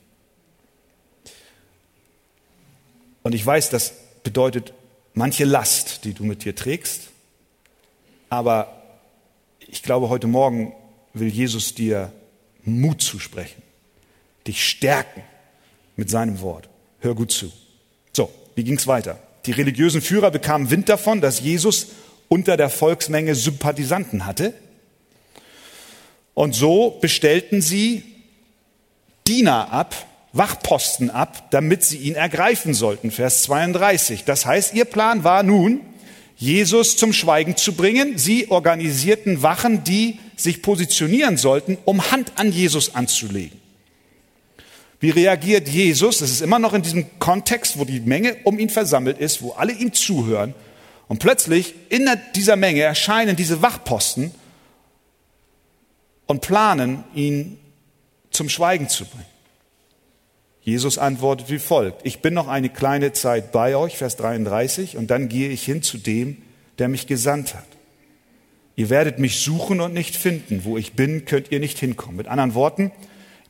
Und 3.23 3.35
ich 3.35 3.45
weiß, 3.45 3.69
das 3.69 3.93
bedeutet 4.23 4.73
manche 5.13 5.45
Last, 5.45 6.07
die 6.07 6.15
du 6.15 6.25
mit 6.25 6.47
dir 6.47 6.57
trägst. 6.57 7.11
Aber 8.31 8.83
ich 9.59 9.83
glaube, 9.83 10.09
heute 10.09 10.27
Morgen 10.27 10.73
will 11.13 11.29
Jesus 11.29 11.75
dir 11.75 12.11
Mut 12.65 13.03
zusprechen, 13.03 13.61
dich 14.47 14.67
stärken 14.67 15.23
mit 15.97 16.09
seinem 16.09 16.41
Wort. 16.41 16.71
Hör 17.01 17.15
gut 17.15 17.31
zu. 17.31 17.53
So, 18.15 18.33
wie 18.55 18.65
ging's 18.65 18.87
weiter? 18.87 19.19
Die 19.45 19.53
religiösen 19.53 20.01
Führer 20.01 20.31
bekamen 20.31 20.71
Wind 20.71 20.89
davon, 20.89 21.21
dass 21.21 21.41
Jesus 21.41 21.89
unter 22.33 22.57
der 22.57 22.71
Volksmenge 22.71 23.35
Sympathisanten 23.35 24.25
hatte. 24.25 24.55
Und 26.33 26.55
so 26.55 26.97
bestellten 26.99 27.61
sie 27.61 28.05
Diener 29.27 29.71
ab, 29.71 29.95
Wachposten 30.33 31.11
ab, 31.11 31.51
damit 31.51 31.85
sie 31.85 31.99
ihn 31.99 32.15
ergreifen 32.15 32.73
sollten. 32.73 33.11
Vers 33.11 33.43
32. 33.43 34.25
Das 34.25 34.47
heißt, 34.47 34.73
ihr 34.73 34.87
Plan 34.87 35.25
war 35.25 35.43
nun, 35.43 35.83
Jesus 36.39 36.97
zum 36.97 37.13
Schweigen 37.13 37.59
zu 37.59 37.75
bringen. 37.75 38.17
Sie 38.17 38.51
organisierten 38.51 39.43
Wachen, 39.43 39.85
die 39.85 40.19
sich 40.35 40.63
positionieren 40.63 41.37
sollten, 41.37 41.77
um 41.85 42.11
Hand 42.13 42.33
an 42.37 42.51
Jesus 42.51 42.95
anzulegen. 42.95 43.61
Wie 45.01 45.11
reagiert 45.11 45.69
Jesus? 45.69 46.23
Es 46.23 46.31
ist 46.31 46.41
immer 46.41 46.59
noch 46.59 46.73
in 46.73 46.81
diesem 46.81 47.19
Kontext, 47.19 47.79
wo 47.79 47.85
die 47.85 48.01
Menge 48.01 48.39
um 48.45 48.59
ihn 48.59 48.71
versammelt 48.71 49.19
ist, 49.19 49.43
wo 49.43 49.51
alle 49.51 49.75
ihm 49.75 49.93
zuhören. 49.93 50.55
Und 51.13 51.19
plötzlich 51.19 51.75
in 51.91 52.09
dieser 52.35 52.57
Menge 52.57 52.81
erscheinen 52.81 53.37
diese 53.37 53.61
Wachposten 53.61 54.31
und 56.25 56.41
planen, 56.41 57.05
ihn 57.15 57.59
zum 58.31 58.49
Schweigen 58.49 58.89
zu 58.89 59.05
bringen. 59.05 59.27
Jesus 60.63 60.97
antwortet 60.97 61.51
wie 61.51 61.59
folgt. 61.59 62.01
Ich 62.07 62.23
bin 62.23 62.33
noch 62.33 62.49
eine 62.49 62.71
kleine 62.71 63.13
Zeit 63.13 63.53
bei 63.53 63.77
euch, 63.77 63.99
Vers 63.99 64.17
33, 64.17 64.97
und 64.97 65.11
dann 65.11 65.29
gehe 65.29 65.51
ich 65.51 65.63
hin 65.63 65.83
zu 65.83 65.99
dem, 65.99 66.39
der 66.79 66.89
mich 66.89 67.07
gesandt 67.07 67.53
hat. 67.57 67.67
Ihr 68.75 68.89
werdet 68.89 69.19
mich 69.19 69.41
suchen 69.41 69.83
und 69.83 69.93
nicht 69.93 70.17
finden. 70.17 70.65
Wo 70.65 70.79
ich 70.79 70.95
bin, 70.95 71.27
könnt 71.27 71.53
ihr 71.53 71.61
nicht 71.61 71.79
hinkommen. 71.79 72.17
Mit 72.17 72.29
anderen 72.29 72.55
Worten, 72.55 72.91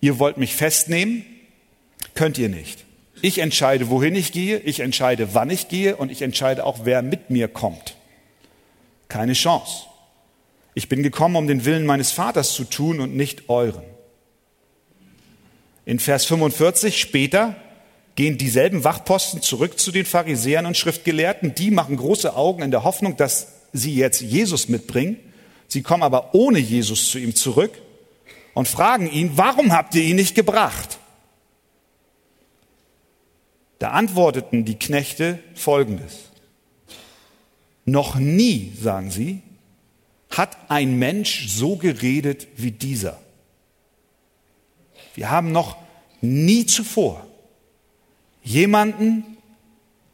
ihr 0.01 0.19
wollt 0.19 0.37
mich 0.37 0.57
festnehmen, 0.57 1.25
Könnt 2.17 2.39
ihr 2.39 2.49
nicht. 2.49 2.85
Ich 3.23 3.39
entscheide, 3.39 3.89
wohin 3.89 4.17
ich 4.17 4.33
gehe, 4.33 4.59
ich 4.59 4.81
entscheide, 4.81 5.33
wann 5.33 5.49
ich 5.49 5.69
gehe 5.69 5.97
und 5.97 6.11
ich 6.11 6.23
entscheide 6.23 6.67
auch, 6.67 6.81
wer 6.83 7.03
mit 7.03 7.31
mir 7.31 7.47
kommt. 7.47 7.95
Keine 9.09 9.35
Chance. 9.35 9.85
Ich 10.75 10.89
bin 10.89 11.05
gekommen, 11.05 11.37
um 11.37 11.47
den 11.47 11.65
Willen 11.65 11.87
meines 11.87 12.11
Vaters 12.11 12.53
zu 12.53 12.65
tun 12.65 12.99
und 12.99 13.15
nicht 13.15 13.49
euren. 13.49 13.85
In 15.85 16.01
Vers 16.01 16.25
45 16.25 17.01
später 17.01 17.55
gehen 18.17 18.39
dieselben 18.39 18.83
Wachposten 18.83 19.41
zurück 19.41 19.79
zu 19.79 19.93
den 19.93 20.05
Pharisäern 20.05 20.67
und 20.67 20.77
Schriftgelehrten. 20.77 21.55
Die 21.55 21.71
machen 21.71 21.97
große 21.97 22.35
Augen 22.35 22.63
in 22.63 22.73
der 22.73 22.83
Hoffnung, 22.83 23.17
dass 23.17 23.53
sie 23.73 23.95
jetzt 23.95 24.21
Jesus 24.21 24.69
mitbringen. 24.69 25.17
Sie 25.69 25.83
kommen 25.83 26.03
aber 26.03 26.35
ohne 26.35 26.59
Jesus 26.59 27.09
zu 27.11 27.19
ihm 27.19 27.37
zurück 27.37 27.73
und 28.55 28.67
fragen 28.67 29.09
ihn, 29.09 29.33
warum 29.37 29.73
habt 29.73 29.95
ihr 29.95 30.03
ihn 30.03 30.17
nicht 30.17 30.35
gebracht? 30.35 30.99
Da 33.83 33.91
antworteten 33.91 34.65
die 34.65 34.79
Knechte 34.79 35.41
Folgendes. 35.57 36.31
Noch 37.85 38.15
nie, 38.15 38.73
sagen 38.81 39.11
sie, 39.11 39.43
hat 40.31 40.57
ein 40.71 41.01
Mensch 41.01 41.49
so 41.49 41.75
geredet 41.75 42.47
wie 42.55 42.71
dieser. 42.71 43.21
Wir 45.17 45.31
haben 45.31 45.51
noch 45.51 45.77
nie 46.21 46.65
zuvor 46.65 47.27
jemanden 48.45 49.37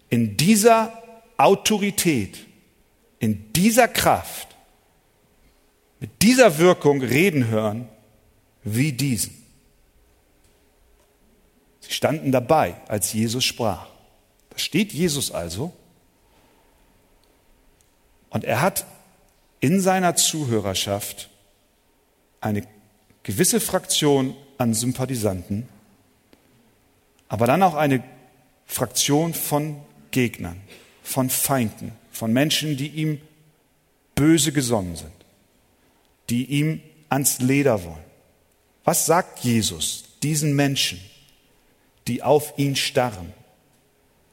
in 0.09 0.39
dieser 0.39 1.03
Autorität, 1.37 2.39
in 3.19 3.53
dieser 3.53 3.87
Kraft, 3.87 4.57
mit 6.01 6.23
dieser 6.23 6.57
Wirkung 6.57 7.03
reden 7.03 7.49
hören 7.49 7.87
wie 8.65 8.93
diesen. 8.93 9.38
Sie 11.88 11.95
standen 11.95 12.33
dabei, 12.33 12.75
als 12.87 13.14
Jesus 13.14 13.47
sprach. 13.47 13.87
Da 14.50 14.59
steht 14.59 14.92
Jesus 14.92 15.30
also 15.30 15.73
und 18.28 18.45
er 18.45 18.61
hat 18.61 18.85
in 19.61 19.80
seiner 19.80 20.14
Zuhörerschaft 20.14 21.30
eine 22.42 22.62
gewisse 23.23 23.59
Fraktion 23.59 24.37
an 24.59 24.75
Sympathisanten, 24.75 25.66
aber 27.30 27.47
dann 27.47 27.62
auch 27.62 27.75
eine 27.75 28.04
Fraktion 28.66 29.33
von 29.33 29.80
Gegnern, 30.11 30.61
von 31.02 31.30
Feinden, 31.30 31.92
von 32.12 32.35
Menschen, 32.35 32.76
die 32.76 32.88
ihm 32.88 33.18
böse 34.14 34.52
gesonnen 34.52 34.95
sind, 34.95 35.11
die 36.28 36.45
ihm 36.45 36.83
ans 37.09 37.38
Leder 37.38 37.83
wollen. 37.83 38.04
Was 38.85 39.07
sagt 39.07 39.38
Jesus 39.38 40.04
diesen 40.23 40.54
Menschen? 40.54 41.00
Die 42.09 42.23
auf 42.23 42.55
ihn 42.57 42.75
starren. 42.75 43.33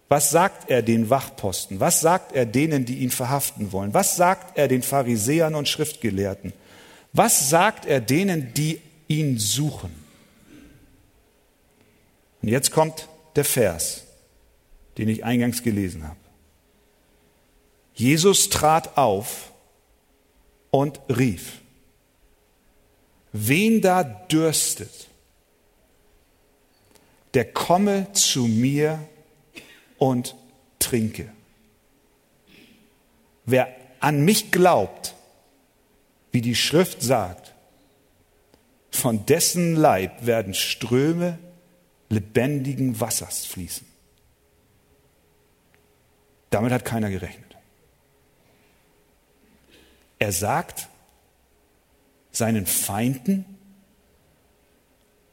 Was 0.07 0.31
sagt 0.31 0.69
er 0.69 0.81
den 0.81 1.09
Wachposten? 1.09 1.79
Was 1.79 2.01
sagt 2.01 2.33
er 2.33 2.45
denen, 2.45 2.85
die 2.85 2.99
ihn 2.99 3.11
verhaften 3.11 3.71
wollen? 3.71 3.93
Was 3.93 4.15
sagt 4.15 4.57
er 4.57 4.67
den 4.67 4.81
Pharisäern 4.81 5.55
und 5.55 5.67
Schriftgelehrten? 5.67 6.53
Was 7.11 7.49
sagt 7.49 7.85
er 7.85 8.01
denen, 8.01 8.53
die 8.53 8.81
ihn 9.07 9.37
suchen? 9.39 9.91
Und 12.41 12.49
jetzt 12.49 12.71
kommt 12.71 13.07
der 13.35 13.45
Vers, 13.45 14.03
den 14.97 15.09
ich 15.09 15.23
eingangs 15.23 15.63
gelesen 15.63 16.07
habe. 16.07 16.19
Jesus 17.95 18.49
trat 18.49 18.97
auf 18.97 19.51
und 20.69 20.99
rief, 21.09 21.61
wen 23.31 23.81
da 23.81 24.03
dürstet, 24.03 25.07
der 27.35 27.45
komme 27.45 28.11
zu 28.13 28.47
mir 28.47 29.07
und 29.97 30.35
trinke. 30.79 31.31
Wer 33.45 33.75
an 33.99 34.23
mich 34.23 34.51
glaubt, 34.51 35.13
wie 36.31 36.41
die 36.41 36.55
Schrift 36.55 37.01
sagt, 37.01 37.53
von 38.89 39.25
dessen 39.25 39.75
Leib 39.75 40.25
werden 40.25 40.53
Ströme 40.53 41.37
lebendigen 42.07 43.01
Wassers 43.01 43.45
fließen. 43.45 43.85
Damit 46.49 46.71
hat 46.71 46.85
keiner 46.85 47.09
gerechnet. 47.09 47.57
Er 50.19 50.31
sagt 50.31 50.87
seinen 52.31 52.65
Feinden, 52.65 53.43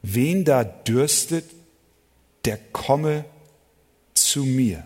wen 0.01 0.43
da 0.43 0.65
dürstet, 0.65 1.49
der 2.45 2.57
komme 2.71 3.25
zu 4.13 4.43
mir. 4.43 4.85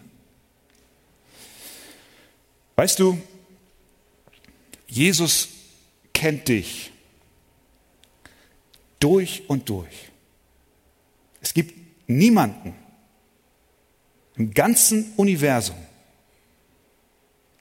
Weißt 2.76 3.00
du, 3.00 3.18
Jesus 4.88 5.50
kennt 6.14 6.48
dich. 6.48 6.92
durch 9.00 9.44
und 9.48 9.70
durch. 9.70 10.10
Es 11.42 11.54
gibt 11.54 11.74
niemanden 12.08 12.74
im 14.36 14.54
ganzen 14.54 15.14
Universum, 15.16 15.78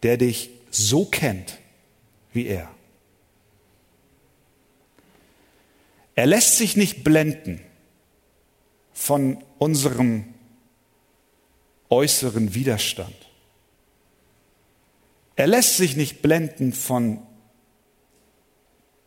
der 0.02 0.16
dich 0.16 0.50
so 0.70 1.04
kennt 1.04 1.58
wie 2.32 2.46
er. 2.46 2.70
Er 6.14 6.26
lässt 6.26 6.56
sich 6.56 6.76
nicht 6.76 7.04
blenden 7.04 7.60
von 8.96 9.44
unserem 9.58 10.24
äußeren 11.90 12.54
Widerstand. 12.54 13.14
Er 15.36 15.46
lässt 15.46 15.76
sich 15.76 15.96
nicht 15.96 16.22
blenden 16.22 16.72
von 16.72 17.18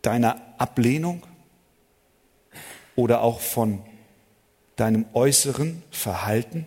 deiner 0.02 0.40
Ablehnung 0.58 1.26
oder 2.94 3.20
auch 3.22 3.40
von 3.40 3.82
deinem 4.76 5.06
äußeren 5.12 5.82
Verhalten. 5.90 6.66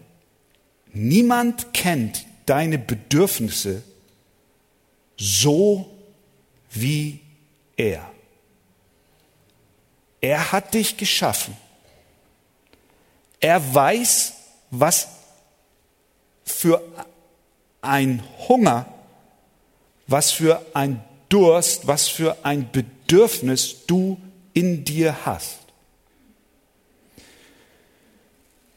Niemand 0.92 1.74
kennt 1.74 2.26
deine 2.46 2.78
Bedürfnisse 2.78 3.84
so 5.18 5.90
wie 6.72 7.22
er. 7.78 8.12
Er 10.20 10.52
hat 10.52 10.74
dich 10.74 10.98
geschaffen. 10.98 11.63
Er 13.44 13.76
weiß, 13.76 14.36
was 14.72 15.10
für 16.46 16.82
ein 17.82 18.24
Hunger, 18.48 18.86
was 20.08 20.32
für 20.32 20.66
ein 20.74 21.04
Durst, 21.28 21.86
was 21.86 22.08
für 22.08 22.38
ein 22.44 22.72
Bedürfnis 22.72 23.86
du 23.86 24.18
in 24.54 24.86
dir 24.86 25.26
hast. 25.26 25.60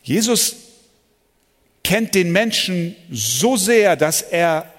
Jesus 0.02 0.56
kennt 1.84 2.16
den 2.16 2.32
Menschen 2.32 2.96
so 3.08 3.56
sehr, 3.56 3.94
dass 3.94 4.20
er 4.20 4.74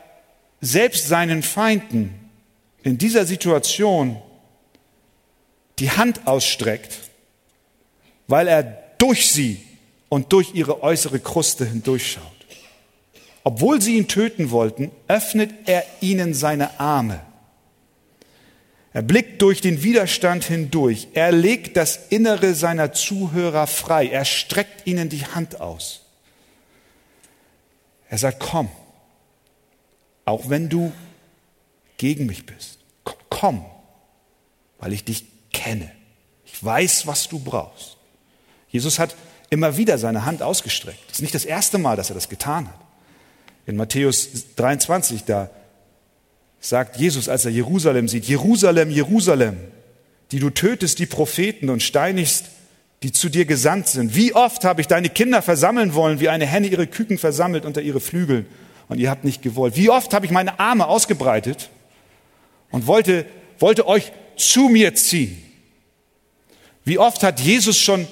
selbst 0.60 1.08
seinen 1.08 1.44
Feinden 1.44 2.30
in 2.84 2.98
dieser 2.98 3.26
Situation 3.26 4.22
die 5.80 5.92
Hand 5.92 6.28
ausstreckt, 6.28 6.94
weil 8.28 8.50
er 8.50 8.64
durch 8.98 9.32
sie 9.32 9.67
und 10.10 10.32
durch 10.34 10.54
ihre 10.54 10.84
äußere 10.84 11.20
Kruste 11.20 11.66
hindurchschaut. 11.66 12.24
Obwohl 13.44 13.82
sie 13.82 13.98
ihn 13.98 14.08
töten 14.08 14.52
wollten, 14.52 14.92
öffnet 15.08 15.52
er 15.68 15.86
ihnen 16.02 16.34
seine 16.34 16.80
Arme. 16.80 17.22
Er 18.94 19.04
blickt 19.04 19.42
durch 19.42 19.62
den 19.62 19.84
Widerstand 19.84 20.44
hindurch. 20.44 21.10
Er 21.14 21.32
legt 21.32 21.78
das 21.78 22.08
Innere 22.10 22.56
seiner 22.56 22.94
Zuhörer 22.94 23.68
frei. 23.68 24.08
Er 24.08 24.26
streckt 24.26 24.88
ihnen 24.88 25.08
die 25.08 25.26
Hand 25.26 25.62
aus. 25.62 26.02
Er 28.10 28.18
sagt, 28.18 28.40
komm, 28.40 28.70
auch 30.26 30.50
wenn 30.50 30.68
du 30.68 30.92
gegen 31.98 32.26
mich 32.26 32.46
bist, 32.46 32.80
komm, 33.30 33.66
weil 34.80 34.94
ich 34.94 35.04
dich 35.04 35.26
kenne. 35.54 35.92
Ich 36.46 36.64
weiß, 36.64 37.08
was 37.08 37.28
du 37.28 37.40
brauchst. 37.40 37.98
Jesus 38.70 39.00
hat 39.00 39.16
immer 39.50 39.78
wieder 39.78 39.98
seine 39.98 40.26
Hand 40.26 40.42
ausgestreckt. 40.42 41.00
Das 41.08 41.18
ist 41.18 41.22
nicht 41.22 41.36
das 41.36 41.46
erste 41.46 41.78
Mal, 41.78 41.96
dass 41.96 42.10
er 42.10 42.16
das 42.16 42.30
getan 42.30 42.68
hat. 42.68 42.80
In 43.66 43.76
Matthäus 43.76 44.30
23, 44.56 45.24
da 45.24 45.50
sagt 46.60 46.98
Jesus, 46.98 47.30
als 47.30 47.46
er 47.46 47.52
Jerusalem 47.52 48.08
sieht, 48.08 48.26
Jerusalem, 48.26 48.90
Jerusalem, 48.90 49.58
die 50.32 50.40
du 50.40 50.50
tötest 50.50 51.00
die 51.00 51.06
Propheten 51.06 51.70
und 51.70 51.84
steinigst, 51.84 52.46
die 53.04 53.12
zu 53.12 53.30
dir 53.30 53.46
gesandt 53.46 53.88
sind. 53.88 54.16
Wie 54.16 54.34
oft 54.34 54.64
habe 54.64 54.82
ich 54.82 54.88
deine 54.88 55.10
Kinder 55.10 55.42
versammeln 55.42 55.94
wollen, 55.94 56.20
wie 56.20 56.30
eine 56.30 56.46
Henne 56.46 56.68
ihre 56.68 56.88
Küken 56.88 57.18
versammelt 57.18 57.66
unter 57.66 57.82
ihre 57.82 58.00
Flügel 58.00 58.46
und 58.88 59.00
ihr 59.00 59.10
habt 59.10 59.24
nicht 59.24 59.42
gewollt. 59.42 59.76
Wie 59.76 59.90
oft 59.90 60.14
habe 60.14 60.26
ich 60.26 60.32
meine 60.32 60.60
Arme 60.60 60.88
ausgebreitet 60.88 61.70
und 62.72 62.88
wollte, 62.88 63.26
wollte 63.60 63.88
euch 63.88 64.12
zu 64.36 64.70
mir 64.70 64.96
ziehen. 64.96 65.42
Wie 66.84 66.98
oft 66.98 67.22
hat 67.24 67.40
Jesus 67.40 67.78
schon 67.80 68.08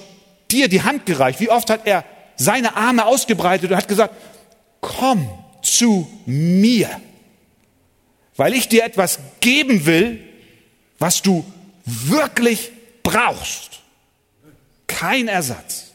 dir 0.50 0.68
die 0.68 0.82
Hand 0.82 1.06
gereicht? 1.06 1.40
Wie 1.40 1.50
oft 1.50 1.70
hat 1.70 1.86
er 1.86 2.04
seine 2.36 2.76
Arme 2.76 3.06
ausgebreitet 3.06 3.70
und 3.70 3.76
hat 3.76 3.88
gesagt, 3.88 4.14
komm 4.80 5.28
zu 5.62 6.08
mir, 6.26 7.00
weil 8.36 8.54
ich 8.54 8.68
dir 8.68 8.84
etwas 8.84 9.18
geben 9.40 9.86
will, 9.86 10.22
was 10.98 11.22
du 11.22 11.44
wirklich 11.84 12.70
brauchst. 13.02 13.80
Kein 14.86 15.28
Ersatz, 15.28 15.92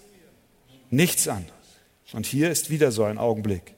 nichts 0.90 1.28
anderes. 1.28 1.54
Und 2.14 2.26
hier 2.26 2.52
ist 2.52 2.70
wieder 2.70 2.92
so 2.92 3.06
ein 3.06 3.18
Augenblick, 3.18 3.74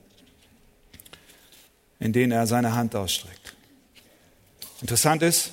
in 2.00 2.14
den 2.14 2.32
er 2.32 2.48
seine 2.48 2.74
Hand 2.74 2.96
ausstreckt. 2.96 3.56
Interessant 4.82 5.22
ist, 5.22 5.52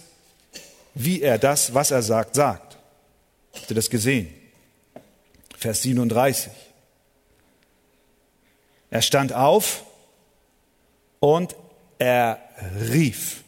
wie 0.94 1.20
er 1.20 1.38
das, 1.38 1.74
was 1.74 1.90
er 1.90 2.02
sagt, 2.02 2.34
sagt. 2.34 2.78
Habt 3.54 3.70
ihr 3.70 3.76
das 3.76 3.90
gesehen? 3.90 4.39
Vers 5.60 5.82
37. 5.82 6.50
Er 8.90 9.02
stand 9.02 9.34
auf 9.34 9.84
und 11.20 11.54
er 11.98 12.40
rief. 12.90 13.44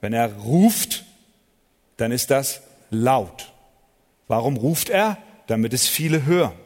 Wenn 0.00 0.14
er 0.14 0.32
ruft, 0.36 1.04
dann 1.98 2.12
ist 2.12 2.30
das 2.30 2.62
laut. 2.88 3.52
Warum 4.26 4.56
ruft 4.56 4.88
er? 4.88 5.18
Damit 5.48 5.74
es 5.74 5.86
viele 5.86 6.24
hören. 6.24 6.56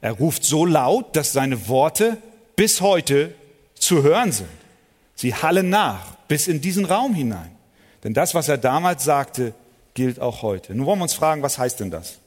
Er 0.00 0.12
ruft 0.12 0.44
so 0.44 0.64
laut, 0.64 1.16
dass 1.16 1.32
seine 1.32 1.66
Worte 1.66 2.16
bis 2.54 2.80
heute 2.80 3.34
zu 3.74 4.04
hören 4.04 4.30
sind. 4.30 4.48
Sie 5.16 5.34
hallen 5.34 5.68
nach 5.68 6.14
bis 6.28 6.46
in 6.46 6.60
diesen 6.60 6.84
Raum 6.84 7.12
hinein. 7.12 7.50
Denn 8.04 8.14
das, 8.14 8.36
was 8.36 8.48
er 8.48 8.58
damals 8.58 9.02
sagte, 9.02 9.52
gilt 9.94 10.20
auch 10.20 10.42
heute. 10.42 10.76
Nun 10.76 10.86
wollen 10.86 11.00
wir 11.00 11.04
uns 11.04 11.14
fragen, 11.14 11.42
was 11.42 11.58
heißt 11.58 11.80
denn 11.80 11.90
das? 11.90 12.20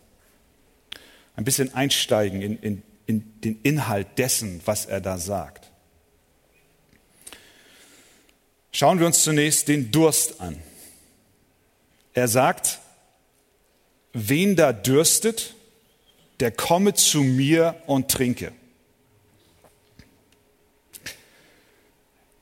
Ein 1.38 1.46
bisschen 1.46 1.74
einsteigen 1.74 2.42
in, 2.42 2.60
in, 2.60 2.84
in 3.06 3.42
den 3.42 3.62
Inhalt 3.62 4.18
dessen, 4.18 4.60
was 4.66 4.86
er 4.86 5.00
da 5.00 5.20
sagt. 5.20 5.72
Schauen 8.72 9.00
wir 9.00 9.06
uns 9.06 9.24
zunächst 9.24 9.68
den 9.68 9.92
Durst 9.92 10.42
an. 10.42 10.62
Er 12.14 12.28
sagt, 12.28 12.80
wen 14.14 14.56
da 14.56 14.74
dürstet, 14.74 15.56
der 16.40 16.52
komme 16.52 16.96
zu 16.96 17.22
mir 17.24 17.82
und 17.86 18.10
trinke. 18.10 18.52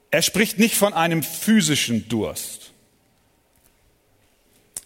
Er 0.09 0.21
spricht 0.21 0.57
nicht 0.57 0.75
von 0.75 0.93
einem 0.93 1.21
physischen 1.21 2.07
Durst. 2.07 2.71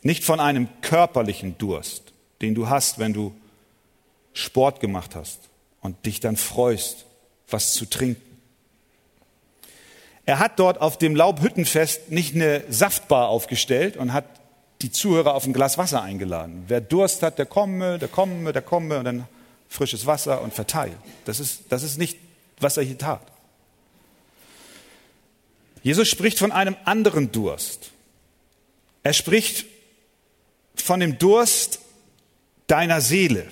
Nicht 0.02 0.24
von 0.24 0.40
einem 0.40 0.68
körperlichen 0.82 1.60
Durst, 1.60 2.14
den 2.42 2.56
du 2.56 2.70
hast, 2.70 2.98
wenn 2.98 3.14
du 3.14 3.39
Sport 4.34 4.80
gemacht 4.80 5.16
hast 5.16 5.40
und 5.82 6.06
dich 6.06 6.20
dann 6.20 6.38
freust, 6.38 7.06
was 7.50 7.74
zu 7.74 7.86
trinken. 7.86 8.22
Er 10.26 10.40
hat 10.40 10.60
dort 10.60 10.80
auf 10.80 10.98
dem 10.98 11.16
Laubhüttenfest 11.16 12.12
nicht 12.12 12.36
eine 12.36 12.64
Saftbar 12.70 13.30
aufgestellt 13.30 13.98
und 13.98 14.14
hat 14.14 14.26
die 14.82 14.92
Zuhörer 14.92 15.34
auf 15.34 15.46
ein 15.46 15.54
Glas 15.54 15.78
Wasser 15.78 16.04
eingeladen. 16.04 16.66
Wer 16.68 16.82
Durst 16.82 17.24
hat, 17.24 17.40
der 17.40 17.46
komme, 17.46 17.98
der 17.98 18.08
komme, 18.08 18.54
der 18.54 18.62
komme 18.62 19.00
und 19.00 19.06
dann 19.06 19.28
frisches 19.68 20.06
Wasser 20.06 20.42
und 20.42 20.54
verteilt. 20.54 20.98
Das 21.26 21.40
ist, 21.40 21.64
das 21.70 21.84
ist 21.84 21.98
nicht, 21.98 22.18
was 22.60 22.78
er 22.78 22.84
hier 22.84 22.98
tat. 22.98 23.22
Jesus 25.82 26.08
spricht 26.08 26.40
von 26.40 26.52
einem 26.52 26.76
anderen 26.86 27.32
Durst. 27.32 27.92
Er 29.02 29.14
spricht 29.14 29.66
von 30.76 31.00
dem 31.00 31.18
Durst 31.18 31.80
deiner 32.68 33.02
Seele. 33.02 33.48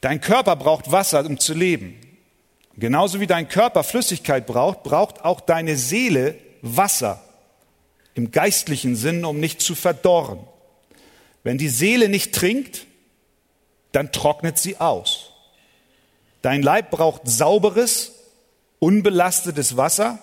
Dein 0.00 0.20
Körper 0.20 0.56
braucht 0.56 0.90
Wasser, 0.90 1.24
um 1.26 1.38
zu 1.38 1.54
leben. 1.54 2.00
Genauso 2.76 3.20
wie 3.20 3.26
dein 3.26 3.48
Körper 3.48 3.82
Flüssigkeit 3.82 4.46
braucht, 4.46 4.82
braucht 4.82 5.24
auch 5.24 5.40
deine 5.40 5.76
Seele 5.76 6.36
Wasser 6.62 7.22
im 8.14 8.30
geistlichen 8.30 8.96
Sinn, 8.96 9.24
um 9.24 9.40
nicht 9.40 9.60
zu 9.60 9.74
verdorren. 9.74 10.40
Wenn 11.42 11.58
die 11.58 11.68
Seele 11.68 12.08
nicht 12.08 12.34
trinkt, 12.34 12.86
dann 13.92 14.12
trocknet 14.12 14.58
sie 14.58 14.78
aus. 14.78 15.30
Dein 16.42 16.62
Leib 16.62 16.90
braucht 16.90 17.22
sauberes, 17.28 18.12
unbelastetes 18.78 19.76
Wasser, 19.76 20.18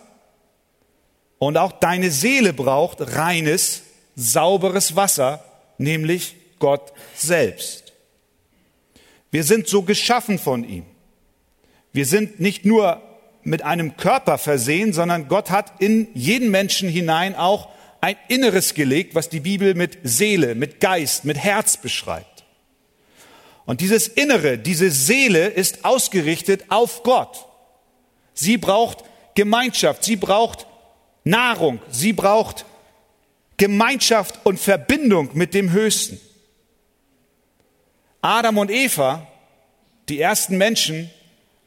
und 1.39 1.57
auch 1.57 1.71
deine 1.73 2.09
Seele 2.09 2.53
braucht 2.53 3.15
reines, 3.15 3.83
sauberes 4.15 4.95
Wasser, 4.95 5.43
nämlich 5.77 6.35
Gott 6.57 6.93
selbst. 7.15 7.86
Wir 9.31 9.43
sind 9.43 9.67
so 9.67 9.81
geschaffen 9.81 10.39
von 10.39 10.63
ihm. 10.63 10.85
Wir 11.93 12.05
sind 12.05 12.39
nicht 12.39 12.65
nur 12.65 13.01
mit 13.43 13.61
einem 13.63 13.97
Körper 13.97 14.37
versehen, 14.37 14.93
sondern 14.93 15.27
Gott 15.27 15.49
hat 15.49 15.79
in 15.79 16.07
jeden 16.13 16.51
Menschen 16.51 16.89
hinein 16.89 17.35
auch 17.35 17.69
ein 18.01 18.15
Inneres 18.27 18.73
gelegt, 18.73 19.15
was 19.15 19.29
die 19.29 19.39
Bibel 19.39 19.73
mit 19.73 19.97
Seele, 20.03 20.55
mit 20.55 20.79
Geist, 20.79 21.25
mit 21.25 21.37
Herz 21.37 21.77
beschreibt. 21.77 22.45
Und 23.65 23.81
dieses 23.81 24.07
Innere, 24.07 24.57
diese 24.57 24.91
Seele 24.91 25.47
ist 25.47 25.83
ausgerichtet 25.83 26.65
auf 26.69 27.03
Gott. 27.03 27.45
Sie 28.33 28.57
braucht 28.57 29.03
Gemeinschaft, 29.35 30.03
sie 30.03 30.15
braucht 30.15 30.67
Nahrung, 31.23 31.79
sie 31.89 32.13
braucht 32.13 32.65
Gemeinschaft 33.57 34.39
und 34.45 34.59
Verbindung 34.59 35.31
mit 35.33 35.53
dem 35.53 35.71
Höchsten. 35.71 36.19
Adam 38.27 38.57
und 38.57 38.69
Eva, 38.69 39.25
die 40.09 40.19
ersten 40.19 40.57
Menschen, 40.57 41.09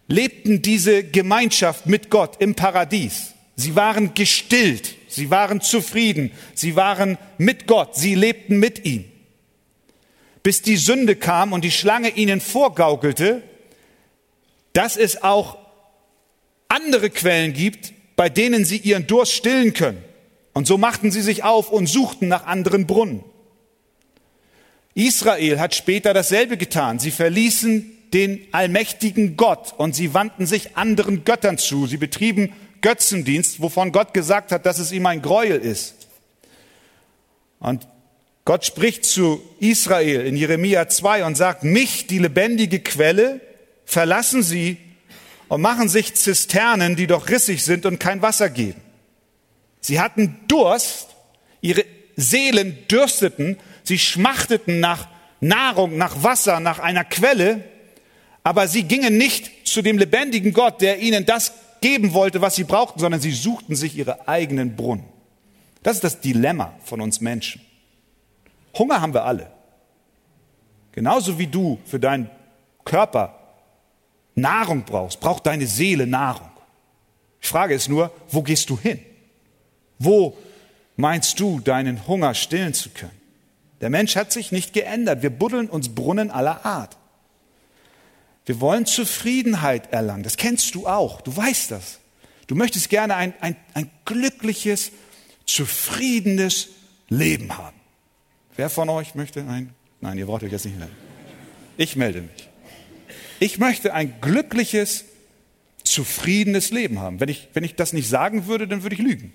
lebten 0.09 0.61
diese 0.61 1.03
Gemeinschaft 1.03 1.87
mit 1.87 2.11
Gott 2.11 2.37
im 2.38 2.55
Paradies. 2.55 3.33
Sie 3.57 3.77
waren 3.77 4.12
gestillt, 4.12 4.94
sie 5.09 5.31
waren 5.31 5.62
zufrieden, 5.62 6.33
sie 6.55 6.77
waren 6.77 7.16
mit 7.38 7.66
Gott, 7.66 7.96
sie 7.96 8.14
lebten 8.14 8.59
mit 8.59 8.85
ihm. 8.85 9.07
Bis 10.42 10.61
die 10.61 10.77
Sünde 10.77 11.16
kam 11.16 11.55
und 11.55 11.64
die 11.64 11.70
Schlange 11.70 12.11
ihnen 12.11 12.42
vorgaukelte, 12.42 13.42
dass 14.75 14.99
es 14.99 15.23
auch 15.23 15.57
andere 16.68 17.09
Quellen 17.09 17.55
gibt, 17.55 17.94
bei 18.16 18.29
denen 18.29 18.66
sie 18.66 18.77
ihren 18.77 19.07
Durst 19.07 19.33
stillen 19.33 19.73
können. 19.73 20.05
Und 20.53 20.66
so 20.66 20.77
machten 20.77 21.11
sie 21.11 21.23
sich 21.23 21.42
auf 21.42 21.70
und 21.70 21.87
suchten 21.87 22.29
nach 22.29 22.44
anderen 22.44 22.87
Brunnen. 22.87 23.25
Israel 24.94 25.61
hat 25.61 25.74
später 25.74 26.14
dasselbe 26.14 26.57
getan. 26.57 26.98
Sie 26.98 27.11
verließen 27.11 27.96
den 28.12 28.46
allmächtigen 28.53 29.37
Gott 29.37 29.72
und 29.76 29.94
sie 29.94 30.14
wandten 30.14 30.46
sich 30.46 30.76
anderen 30.76 31.24
Göttern 31.24 31.59
zu. 31.59 31.87
Sie 31.87 31.96
betrieben 31.96 32.53
Götzendienst, 32.81 33.61
wovon 33.61 33.92
Gott 33.92 34.14
gesagt 34.14 34.53
hat, 34.53 34.66
dass 34.66 34.79
es 34.79 34.92
ihm 34.92 35.07
ein 35.07 35.22
Gräuel 35.22 35.61
ist. 35.61 36.09
Und 37.61 37.87
Gott 38.44 38.64
spricht 38.64 39.05
zu 39.05 39.42
Israel 39.61 40.26
in 40.26 40.37
Jeremia 40.37 40.88
2 40.88 41.24
und 41.24 41.37
sagt, 41.37 41.62
mich, 41.62 42.07
die 42.07 42.18
lebendige 42.18 42.81
Quelle, 42.81 43.40
verlassen 43.85 44.42
sie 44.42 44.79
und 45.48 45.61
machen 45.61 45.88
sich 45.88 46.14
Zisternen, 46.14 46.96
die 46.96 47.07
doch 47.07 47.29
rissig 47.29 47.64
sind 47.64 47.87
und 47.87 48.00
kein 48.00 48.22
Wasser 48.22 48.48
geben. 48.48 48.81
Sie 49.81 50.00
hatten 50.00 50.40
Durst, 50.48 51.09
ihre 51.61 51.85
Seelen 52.16 52.79
dürsteten, 52.88 53.59
sie 53.85 53.99
schmachteten 53.99 54.81
nach 54.81 55.09
Nahrung, 55.40 55.97
nach 55.97 56.23
Wasser, 56.23 56.61
nach 56.61 56.79
einer 56.79 57.05
Quelle, 57.05 57.64
aber 58.43 58.69
sie 58.69 58.85
gingen 58.85 59.16
nicht 59.19 59.66
zu 59.66 59.83
dem 59.83 59.99
lebendigen 59.99 60.53
Gott, 60.53 60.81
der 60.81 60.99
ihnen 60.99 61.27
das 61.27 61.53
geben 61.81 62.12
wollte, 62.12 62.40
was 62.40 62.57
sie 62.57 62.64
brauchten, 62.64 63.01
sondern 63.01 63.21
sie 63.21 63.33
suchten 63.33 63.77
sich 63.77 63.97
ihre 63.97 64.29
eigenen 64.29 64.77
Brunnen. 64.77 65.05
Das 65.83 65.97
ist 65.97 66.05
das 66.05 66.21
Dilemma 66.21 66.75
von 66.85 67.01
uns 67.01 67.21
Menschen. 67.21 67.62
Hunger 68.77 69.01
haben 69.01 69.14
wir 69.14 69.25
alle. 69.25 69.51
Genauso 70.93 71.38
wie 71.38 71.47
du 71.47 71.79
für 71.87 71.99
deinen 71.99 72.31
Körper 72.85 73.37
Nahrung 74.35 74.85
brauchst, 74.85 75.21
braucht 75.21 75.47
deine 75.47 75.66
Seele 75.66 76.07
Nahrung. 76.07 76.51
Die 77.43 77.47
Frage 77.47 77.75
ist 77.75 77.88
nur, 77.88 78.12
wo 78.29 78.43
gehst 78.43 78.69
du 78.71 78.79
hin? 78.79 79.01
Wo 79.99 80.37
meinst 80.97 81.38
du, 81.40 81.61
deinen 81.61 82.07
Hunger 82.07 82.35
stillen 82.35 82.75
zu 82.75 82.90
können? 82.90 83.20
Der 83.81 83.90
Mensch 83.90 84.16
hat 84.16 84.33
sich 84.33 84.53
nicht 84.53 84.73
geändert. 84.73 85.23
Wir 85.23 85.31
buddeln 85.31 85.69
uns 85.69 85.95
Brunnen 85.95 86.31
aller 86.31 86.64
Art. 86.64 86.97
Wir 88.47 88.61
wollen 88.61 88.87
Zufriedenheit 88.87 89.93
erlangen. 89.93 90.23
Das 90.23 90.37
kennst 90.37 90.75
du 90.75 90.87
auch. 90.87 91.21
Du 91.21 91.37
weißt 91.37 91.71
das. 91.71 92.01
Du 92.47 92.55
möchtest 92.55 92.90
gerne 92.90 93.14
ein, 93.14 93.33
ein, 93.40 93.57
ein 93.75 93.90
glückliches, 94.05 94.93
zufriedenes 95.47 96.69
Leben 97.09 97.57
haben. 97.57 97.77
Wer 98.57 98.69
von 98.69 98.88
euch 98.88 99.14
möchte 99.14 99.40
ein? 99.47 99.73
Nein, 100.01 100.19
ihr 100.19 100.27
braucht 100.27 100.43
euch 100.43 100.53
jetzt 100.53 100.64
nicht 100.64 100.79
melden. 100.79 100.97
Ich 101.77 101.97
melde 101.97 102.23
mich. 102.23 102.49
Ich 103.38 103.59
möchte 103.59 103.95
ein 103.95 104.21
glückliches, 104.21 105.05
zufriedenes 105.85 106.71
Leben 106.71 106.99
haben. 106.99 107.21
Wenn 107.21 107.29
ich, 107.29 107.49
wenn 107.55 107.64
ich 107.64 107.75
das 107.75 107.93
nicht 107.93 108.09
sagen 108.09 108.47
würde, 108.47 108.69
dann 108.69 108.83
würde 108.83 108.97
ich 108.97 109.01
lügen. 109.01 109.33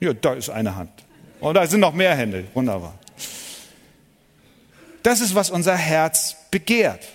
Ja, 0.00 0.14
da 0.14 0.34
ist 0.34 0.48
eine 0.48 0.76
Hand. 0.76 1.03
Und 1.44 1.50
oh, 1.50 1.52
da 1.52 1.66
sind 1.66 1.80
noch 1.80 1.92
mehr 1.92 2.16
Hände. 2.16 2.46
Wunderbar. 2.54 2.98
Das 5.02 5.20
ist, 5.20 5.34
was 5.34 5.50
unser 5.50 5.76
Herz 5.76 6.36
begehrt. 6.50 7.06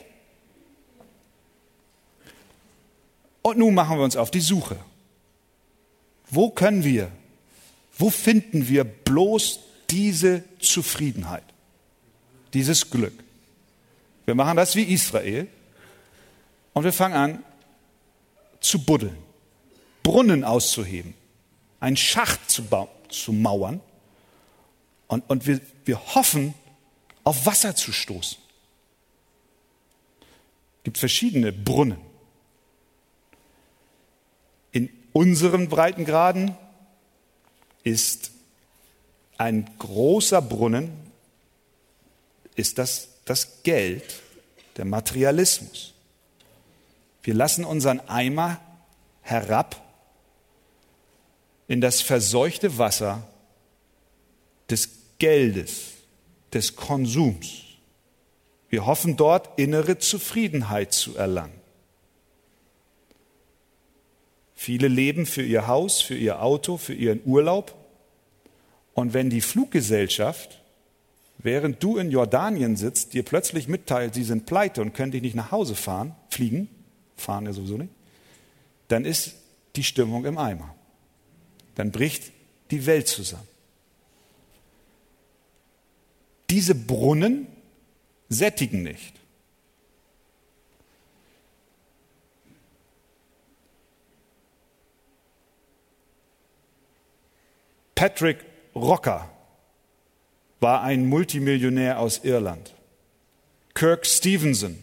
Und 3.42 3.58
nun 3.58 3.74
machen 3.74 3.98
wir 3.98 4.04
uns 4.04 4.16
auf 4.16 4.30
die 4.30 4.40
Suche. 4.40 4.78
Wo 6.30 6.52
können 6.52 6.84
wir, 6.84 7.12
wo 7.98 8.12
finden 8.12 8.68
wir 8.68 8.84
bloß 8.84 9.62
diese 9.90 10.44
Zufriedenheit, 10.60 11.46
dieses 12.54 12.92
Glück? 12.92 13.24
Wir 14.26 14.36
machen 14.36 14.58
das 14.58 14.76
wie 14.76 14.84
Israel 14.84 15.48
und 16.74 16.84
wir 16.84 16.94
fangen 16.94 17.16
an 17.16 17.44
zu 18.60 18.78
buddeln, 18.86 19.18
Brunnen 20.04 20.44
auszuheben, 20.44 21.16
einen 21.80 21.98
Schacht 21.98 22.48
zu, 22.48 22.62
zu 23.10 23.34
mauern 23.34 23.82
und, 25.10 25.30
und 25.30 25.46
wir, 25.46 25.60
wir 25.84 26.16
hoffen, 26.16 26.54
auf 27.26 27.46
Wasser 27.46 27.76
zu 27.76 27.92
stoßen. 27.92 28.38
Es 30.78 30.84
gibt 30.84 30.98
verschiedene 30.98 31.52
Brunnen. 31.52 32.00
In 34.72 34.90
unseren 35.12 35.68
Breitengraden 35.68 36.56
ist 37.84 38.32
ein 39.38 39.70
großer 39.80 40.42
Brunnen, 40.42 40.92
ist 42.56 42.78
das 42.78 43.10
das 43.26 43.64
Geld, 43.64 44.22
der 44.78 44.86
Materialismus. 44.86 45.94
Wir 47.24 47.34
lassen 47.34 47.66
unseren 47.66 48.00
Eimer 48.08 48.60
herab 49.22 49.86
in 51.68 51.82
das 51.82 52.02
verseuchte 52.02 52.78
Wasser 52.78 53.28
des 54.70 54.99
Geldes, 55.20 55.94
des 56.54 56.76
Konsums. 56.76 57.64
Wir 58.70 58.86
hoffen 58.86 59.18
dort 59.18 59.60
innere 59.60 59.98
Zufriedenheit 59.98 60.94
zu 60.94 61.16
erlangen. 61.16 61.60
Viele 64.56 64.88
leben 64.88 65.26
für 65.26 65.42
ihr 65.42 65.68
Haus, 65.68 66.02
für 66.02 66.16
ihr 66.16 66.42
Auto, 66.42 66.78
für 66.78 66.94
ihren 66.94 67.22
Urlaub. 67.26 67.74
Und 68.94 69.14
wenn 69.14 69.30
die 69.30 69.42
Fluggesellschaft, 69.42 70.62
während 71.38 71.82
du 71.82 71.98
in 71.98 72.12
Jordanien 72.12 72.76
sitzt, 72.76 73.14
dir 73.14 73.24
plötzlich 73.24 73.68
mitteilt, 73.68 74.16
sie 74.16 74.24
sind 74.24 74.46
pleite 74.46 74.82
und 74.82 74.94
können 74.94 75.12
dich 75.12 75.22
nicht 75.22 75.36
nach 75.36 75.52
Hause 75.52 75.76
fahren, 75.76 76.16
fliegen, 76.30 76.70
fahren 77.16 77.46
ja 77.46 77.54
sowieso 77.54 77.78
nicht, 77.78 77.94
dann 78.90 79.06
ist 79.06 79.36
die 79.76 79.84
Stimmung 79.84 80.26
im 80.26 80.38
Eimer. 80.38 80.76
Dann 81.76 81.92
bricht 81.92 82.32
die 82.72 82.86
Welt 82.86 83.08
zusammen. 83.08 83.48
Diese 86.50 86.74
Brunnen 86.74 87.48
sättigen 88.30 88.84
nicht. 88.84 89.20
Patrick 97.96 98.46
Rocker 98.74 99.30
war 100.62 100.84
ein 100.84 101.08
Multimillionär 101.08 102.00
aus 102.00 102.24
Irland. 102.24 102.74
Kirk 103.74 104.06
Stevenson 104.06 104.78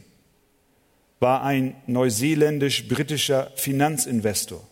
war 1.19 1.43
ein 1.43 1.77
neuseeländisch-britischer 1.87 3.53
Finanzinvestor. 3.57 4.63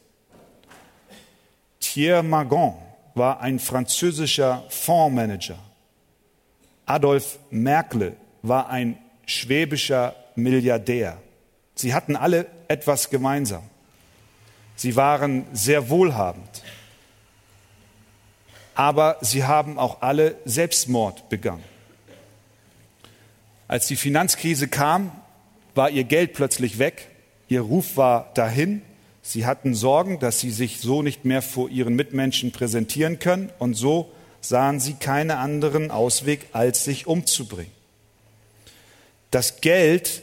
Thierry 1.80 2.22
Magon 2.22 2.74
war 3.14 3.40
ein 3.40 3.58
französischer 3.58 4.64
Fondsmanager. 4.68 5.58
Adolf 6.86 7.38
Merkle 7.50 8.16
war 8.42 8.68
ein 8.68 8.98
schwäbischer 9.26 10.14
Milliardär. 10.34 11.18
Sie 11.74 11.94
hatten 11.94 12.16
alle 12.16 12.46
etwas 12.68 13.10
gemeinsam. 13.10 13.62
Sie 14.76 14.96
waren 14.96 15.46
sehr 15.52 15.88
wohlhabend. 15.88 16.62
Aber 18.74 19.18
sie 19.20 19.44
haben 19.44 19.78
auch 19.78 20.02
alle 20.02 20.36
Selbstmord 20.44 21.28
begangen. 21.28 21.62
Als 23.68 23.86
die 23.86 23.96
Finanzkrise 23.96 24.68
kam, 24.68 25.12
war 25.74 25.90
ihr 25.90 26.04
Geld 26.04 26.34
plötzlich 26.34 26.78
weg, 26.78 27.08
ihr 27.48 27.62
Ruf 27.62 27.96
war 27.96 28.30
dahin, 28.34 28.82
sie 29.22 29.46
hatten 29.46 29.74
Sorgen, 29.74 30.18
dass 30.18 30.40
sie 30.40 30.50
sich 30.50 30.80
so 30.80 31.02
nicht 31.02 31.24
mehr 31.24 31.42
vor 31.42 31.68
ihren 31.70 31.94
Mitmenschen 31.94 32.52
präsentieren 32.52 33.18
können 33.18 33.50
und 33.58 33.74
so 33.74 34.12
sahen 34.44 34.78
sie 34.78 34.94
keinen 34.94 35.30
anderen 35.30 35.90
Ausweg, 35.90 36.46
als 36.52 36.84
sich 36.84 37.06
umzubringen. 37.06 37.72
Das 39.30 39.62
Geld, 39.62 40.22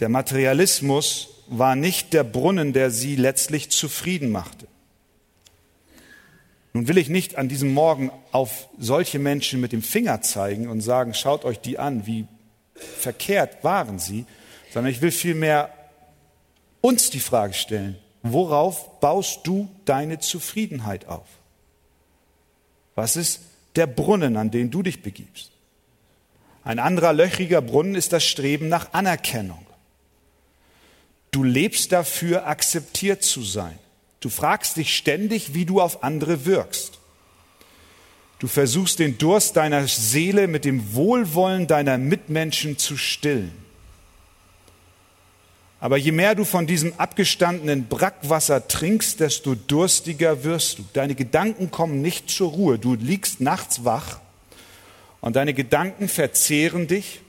der 0.00 0.10
Materialismus 0.10 1.28
war 1.46 1.76
nicht 1.76 2.12
der 2.12 2.24
Brunnen, 2.24 2.72
der 2.72 2.90
sie 2.90 3.16
letztlich 3.16 3.70
zufrieden 3.70 4.30
machte. 4.30 4.66
Nun 6.74 6.88
will 6.88 6.98
ich 6.98 7.08
nicht 7.08 7.36
an 7.36 7.48
diesem 7.48 7.72
Morgen 7.72 8.10
auf 8.32 8.68
solche 8.78 9.18
Menschen 9.18 9.62
mit 9.62 9.72
dem 9.72 9.82
Finger 9.82 10.20
zeigen 10.20 10.68
und 10.68 10.82
sagen, 10.82 11.14
schaut 11.14 11.46
euch 11.46 11.58
die 11.58 11.78
an, 11.78 12.06
wie 12.06 12.26
verkehrt 12.74 13.64
waren 13.64 13.98
sie, 13.98 14.26
sondern 14.74 14.92
ich 14.92 15.00
will 15.00 15.10
vielmehr 15.10 15.72
uns 16.82 17.08
die 17.08 17.20
Frage 17.20 17.54
stellen, 17.54 17.96
worauf 18.22 19.00
baust 19.00 19.46
du 19.46 19.70
deine 19.86 20.18
Zufriedenheit 20.18 21.06
auf? 21.06 21.26
Was 22.96 23.14
ist 23.14 23.42
der 23.76 23.86
Brunnen, 23.86 24.36
an 24.36 24.50
den 24.50 24.72
du 24.72 24.82
dich 24.82 25.02
begibst? 25.02 25.52
Ein 26.64 26.80
anderer 26.80 27.12
löchriger 27.12 27.62
Brunnen 27.62 27.94
ist 27.94 28.12
das 28.12 28.24
Streben 28.24 28.68
nach 28.68 28.92
Anerkennung. 28.92 29.64
Du 31.30 31.44
lebst 31.44 31.92
dafür, 31.92 32.48
akzeptiert 32.48 33.22
zu 33.22 33.42
sein. 33.42 33.78
Du 34.18 34.30
fragst 34.30 34.76
dich 34.76 34.96
ständig, 34.96 35.54
wie 35.54 35.66
du 35.66 35.80
auf 35.80 36.02
andere 36.02 36.46
wirkst. 36.46 36.98
Du 38.38 38.48
versuchst 38.48 38.98
den 38.98 39.18
Durst 39.18 39.56
deiner 39.56 39.86
Seele 39.86 40.48
mit 40.48 40.64
dem 40.64 40.94
Wohlwollen 40.94 41.66
deiner 41.66 41.98
Mitmenschen 41.98 42.78
zu 42.78 42.96
stillen. 42.96 43.65
Aber 45.78 45.98
je 45.98 46.12
mehr 46.12 46.34
du 46.34 46.44
von 46.44 46.66
diesem 46.66 46.94
abgestandenen 46.96 47.86
Brackwasser 47.86 48.66
trinkst, 48.66 49.20
desto 49.20 49.54
durstiger 49.54 50.42
wirst 50.42 50.78
du. 50.78 50.84
Deine 50.94 51.14
Gedanken 51.14 51.70
kommen 51.70 52.00
nicht 52.00 52.30
zur 52.30 52.50
Ruhe. 52.50 52.78
Du 52.78 52.94
liegst 52.94 53.40
nachts 53.40 53.84
wach 53.84 54.20
und 55.20 55.36
deine 55.36 55.52
Gedanken 55.52 56.08
verzehren 56.08 56.86
dich, 56.86 57.20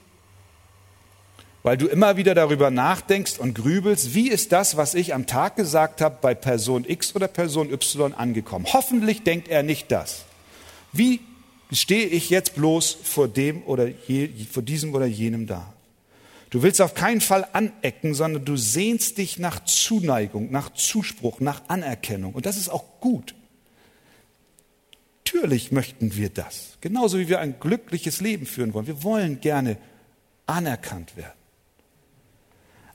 weil 1.62 1.76
du 1.76 1.86
immer 1.86 2.16
wieder 2.16 2.34
darüber 2.34 2.70
nachdenkst 2.70 3.38
und 3.38 3.54
grübelst, 3.54 4.14
wie 4.14 4.28
ist 4.28 4.52
das, 4.52 4.78
was 4.78 4.94
ich 4.94 5.12
am 5.12 5.26
Tag 5.26 5.56
gesagt 5.56 6.00
habe, 6.00 6.16
bei 6.22 6.34
Person 6.34 6.86
X 6.88 7.14
oder 7.14 7.28
Person 7.28 7.70
Y 7.70 8.14
angekommen. 8.14 8.66
Hoffentlich 8.72 9.24
denkt 9.24 9.48
er 9.48 9.62
nicht 9.62 9.90
das. 9.90 10.24
Wie 10.92 11.20
stehe 11.70 12.06
ich 12.06 12.30
jetzt 12.30 12.54
bloß 12.54 12.96
vor 13.02 13.28
dem 13.28 13.62
oder 13.64 13.88
je, 14.06 14.30
vor 14.50 14.62
diesem 14.62 14.94
oder 14.94 15.04
jenem 15.04 15.46
da? 15.46 15.74
Du 16.50 16.62
willst 16.62 16.80
auf 16.80 16.94
keinen 16.94 17.20
Fall 17.20 17.46
anecken, 17.52 18.14
sondern 18.14 18.44
du 18.44 18.56
sehnst 18.56 19.18
dich 19.18 19.38
nach 19.38 19.64
Zuneigung, 19.64 20.50
nach 20.50 20.72
Zuspruch, 20.72 21.40
nach 21.40 21.62
Anerkennung. 21.68 22.34
Und 22.34 22.46
das 22.46 22.56
ist 22.56 22.70
auch 22.70 23.00
gut. 23.00 23.34
Natürlich 25.24 25.72
möchten 25.72 26.16
wir 26.16 26.30
das. 26.30 26.78
Genauso 26.80 27.18
wie 27.18 27.28
wir 27.28 27.40
ein 27.40 27.60
glückliches 27.60 28.22
Leben 28.22 28.46
führen 28.46 28.72
wollen. 28.72 28.86
Wir 28.86 29.02
wollen 29.02 29.40
gerne 29.40 29.76
anerkannt 30.46 31.16
werden. 31.18 31.38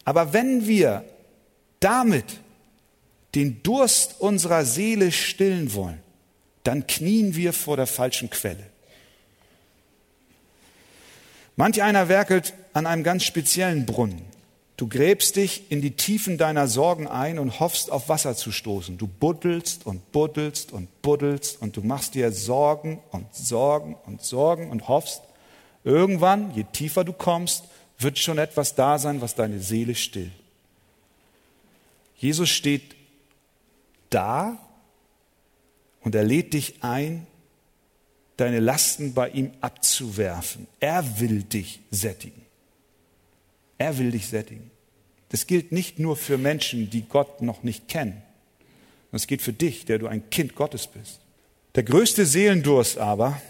Aber 0.03 0.33
wenn 0.33 0.65
wir 0.65 1.05
damit 1.79 2.25
den 3.35 3.61
Durst 3.61 4.19
unserer 4.19 4.65
Seele 4.65 5.11
stillen 5.11 5.73
wollen, 5.75 5.99
dann 6.63 6.87
knien 6.87 7.35
wir 7.35 7.53
vor 7.53 7.77
der 7.77 7.87
falschen 7.87 8.31
Quelle. 8.31 8.65
Manch 11.55 11.83
einer 11.83 12.09
werkelt 12.09 12.53
an 12.73 12.87
einem 12.87 13.03
ganz 13.03 13.23
speziellen 13.23 13.85
Brunnen. 13.85 14.21
Du 14.75 14.87
gräbst 14.87 15.35
dich 15.35 15.71
in 15.71 15.81
die 15.81 15.95
Tiefen 15.95 16.37
deiner 16.37 16.67
Sorgen 16.67 17.07
ein 17.07 17.37
und 17.37 17.59
hoffst, 17.59 17.91
auf 17.91 18.09
Wasser 18.09 18.35
zu 18.35 18.51
stoßen. 18.51 18.97
Du 18.97 19.07
buddelst 19.07 19.85
und 19.85 20.11
buddelst 20.11 20.71
und 20.71 21.01
buddelst 21.03 21.61
und 21.61 21.77
du 21.77 21.81
machst 21.81 22.15
dir 22.15 22.31
Sorgen 22.31 22.99
und 23.11 23.33
Sorgen 23.33 23.95
und 24.05 24.23
Sorgen 24.23 24.71
und 24.71 24.87
hoffst, 24.87 25.21
irgendwann, 25.83 26.53
je 26.55 26.65
tiefer 26.71 27.03
du 27.03 27.13
kommst, 27.13 27.65
wird 27.99 28.17
schon 28.17 28.39
etwas 28.39 28.73
da 28.73 28.97
sein, 28.97 29.21
was 29.21 29.35
deine 29.35 29.59
Seele 29.59 29.93
stillt. 29.93 30.31
Jesus 32.17 32.49
steht 32.49 32.95
da 34.09 34.57
und 36.01 36.15
er 36.15 36.23
lädt 36.23 36.53
dich 36.53 36.83
ein, 36.83 37.27
deine 38.37 38.59
Lasten 38.59 39.13
bei 39.13 39.29
ihm 39.29 39.51
abzuwerfen. 39.61 40.67
Er 40.79 41.19
will 41.19 41.43
dich 41.43 41.79
sättigen. 41.91 42.43
Er 43.83 43.97
will 43.97 44.11
dich 44.11 44.27
sättigen. 44.27 44.71
Das 45.27 45.45
gilt 45.45 45.73
nicht 45.73 45.99
nur 45.99 46.15
für 46.15 46.37
Menschen, 46.37 46.89
die 46.89 47.01
Gott 47.01 47.41
noch 47.41 47.63
nicht 47.63 47.89
kennen. 47.89 48.21
Das 49.11 49.27
gilt 49.27 49.41
für 49.41 49.51
dich, 49.51 49.83
der 49.83 49.99
du 49.99 50.07
ein 50.07 50.29
Kind 50.29 50.55
Gottes 50.55 50.87
bist. 50.87 51.19
Der 51.75 51.83
größte 51.83 52.25
Seelendurst 52.25 52.97
aber 52.97 53.41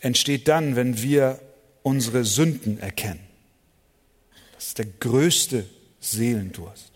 entsteht 0.00 0.48
dann, 0.48 0.74
wenn 0.74 1.00
wir 1.00 1.38
unsere 1.84 2.24
Sünden 2.24 2.80
erkennen. 2.80 3.20
Das 4.56 4.66
ist 4.66 4.78
der 4.78 4.86
größte 4.86 5.64
Seelendurst. 6.00 6.90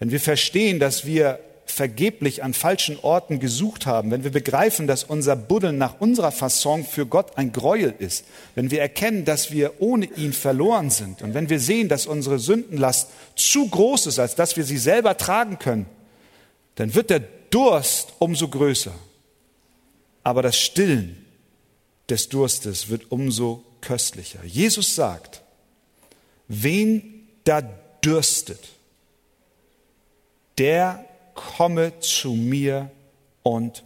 Wenn 0.00 0.10
wir 0.10 0.18
verstehen, 0.18 0.80
dass 0.80 1.06
wir 1.06 1.38
vergeblich 1.70 2.42
an 2.42 2.54
falschen 2.54 2.98
Orten 3.00 3.40
gesucht 3.40 3.86
haben, 3.86 4.10
wenn 4.10 4.24
wir 4.24 4.30
begreifen, 4.30 4.86
dass 4.86 5.04
unser 5.04 5.36
Buddeln 5.36 5.78
nach 5.78 6.00
unserer 6.00 6.32
Fasson 6.32 6.84
für 6.84 7.06
Gott 7.06 7.36
ein 7.36 7.52
Gräuel 7.52 7.94
ist, 7.98 8.24
wenn 8.54 8.70
wir 8.70 8.80
erkennen, 8.80 9.24
dass 9.24 9.50
wir 9.50 9.74
ohne 9.80 10.06
ihn 10.06 10.32
verloren 10.32 10.90
sind 10.90 11.22
und 11.22 11.34
wenn 11.34 11.48
wir 11.48 11.60
sehen, 11.60 11.88
dass 11.88 12.06
unsere 12.06 12.38
Sündenlast 12.38 13.10
zu 13.36 13.68
groß 13.68 14.06
ist, 14.06 14.18
als 14.18 14.34
dass 14.34 14.56
wir 14.56 14.64
sie 14.64 14.78
selber 14.78 15.16
tragen 15.16 15.58
können, 15.58 15.86
dann 16.74 16.94
wird 16.94 17.10
der 17.10 17.20
Durst 17.50 18.12
umso 18.18 18.48
größer. 18.48 18.94
Aber 20.22 20.42
das 20.42 20.58
Stillen 20.58 21.24
des 22.08 22.28
Durstes 22.28 22.88
wird 22.88 23.10
umso 23.10 23.64
köstlicher. 23.80 24.44
Jesus 24.44 24.94
sagt, 24.94 25.42
wen 26.48 27.28
da 27.44 27.62
dürstet, 28.04 28.60
der 30.58 31.04
komme 31.38 32.00
zu 32.00 32.32
mir 32.32 32.90
und 33.42 33.84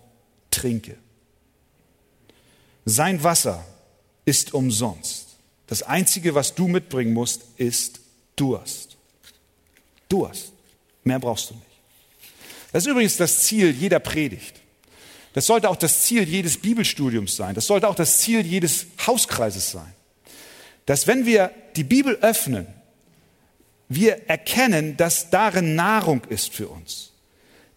trinke. 0.50 0.96
Sein 2.84 3.22
Wasser 3.22 3.64
ist 4.24 4.54
umsonst. 4.54 5.28
Das 5.66 5.82
Einzige, 5.82 6.34
was 6.34 6.54
du 6.54 6.66
mitbringen 6.66 7.12
musst, 7.12 7.42
ist 7.56 8.00
Durst. 8.36 8.96
Durst. 10.08 10.52
Mehr 11.04 11.18
brauchst 11.18 11.50
du 11.50 11.54
nicht. 11.54 11.66
Das 12.72 12.84
ist 12.84 12.90
übrigens 12.90 13.16
das 13.16 13.44
Ziel 13.44 13.70
jeder 13.70 13.98
Predigt. 13.98 14.60
Das 15.34 15.46
sollte 15.46 15.68
auch 15.68 15.76
das 15.76 16.02
Ziel 16.02 16.28
jedes 16.28 16.56
Bibelstudiums 16.58 17.36
sein. 17.36 17.54
Das 17.54 17.66
sollte 17.66 17.88
auch 17.88 17.94
das 17.94 18.18
Ziel 18.18 18.44
jedes 18.44 18.86
Hauskreises 19.06 19.70
sein. 19.70 19.92
Dass 20.86 21.06
wenn 21.06 21.26
wir 21.26 21.52
die 21.76 21.84
Bibel 21.84 22.16
öffnen, 22.16 22.66
wir 23.88 24.28
erkennen, 24.28 24.96
dass 24.96 25.30
darin 25.30 25.74
Nahrung 25.74 26.22
ist 26.28 26.52
für 26.52 26.68
uns 26.68 27.11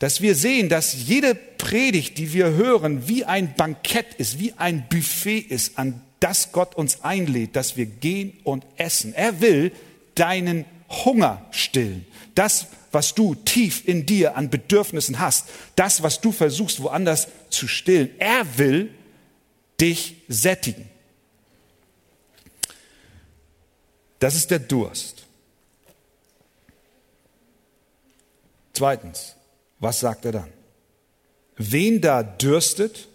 dass 0.05 0.21
wir 0.21 0.35
sehen, 0.35 0.69
dass 0.69 1.07
jede 1.07 1.33
Predigt, 1.33 2.19
die 2.19 2.31
wir 2.31 2.51
hören, 2.51 3.07
wie 3.07 3.25
ein 3.25 3.55
Bankett 3.55 4.13
ist, 4.19 4.37
wie 4.37 4.53
ein 4.53 4.87
Buffet 4.87 5.39
ist, 5.39 5.79
an 5.79 5.99
das 6.19 6.51
Gott 6.51 6.75
uns 6.75 7.01
einlädt, 7.01 7.55
dass 7.55 7.75
wir 7.75 7.87
gehen 7.87 8.37
und 8.43 8.67
essen. 8.77 9.15
Er 9.15 9.41
will 9.41 9.71
deinen 10.13 10.65
Hunger 10.89 11.43
stillen. 11.49 12.05
Das, 12.35 12.67
was 12.91 13.15
du 13.15 13.33
tief 13.33 13.87
in 13.87 14.05
dir 14.05 14.37
an 14.37 14.51
Bedürfnissen 14.51 15.17
hast, 15.17 15.47
das, 15.75 16.03
was 16.03 16.21
du 16.21 16.31
versuchst 16.31 16.83
woanders 16.83 17.27
zu 17.49 17.67
stillen. 17.67 18.11
Er 18.19 18.45
will 18.59 18.93
dich 19.81 20.17
sättigen. 20.27 20.87
Das 24.19 24.35
ist 24.35 24.51
der 24.51 24.59
Durst. 24.59 25.23
Zweitens, 28.71 29.35
was 29.79 29.99
sagt 29.99 30.25
er 30.25 30.31
dann? 30.31 30.53
Wen 31.57 32.01
da 32.01 32.23
dürstet, 32.23 33.07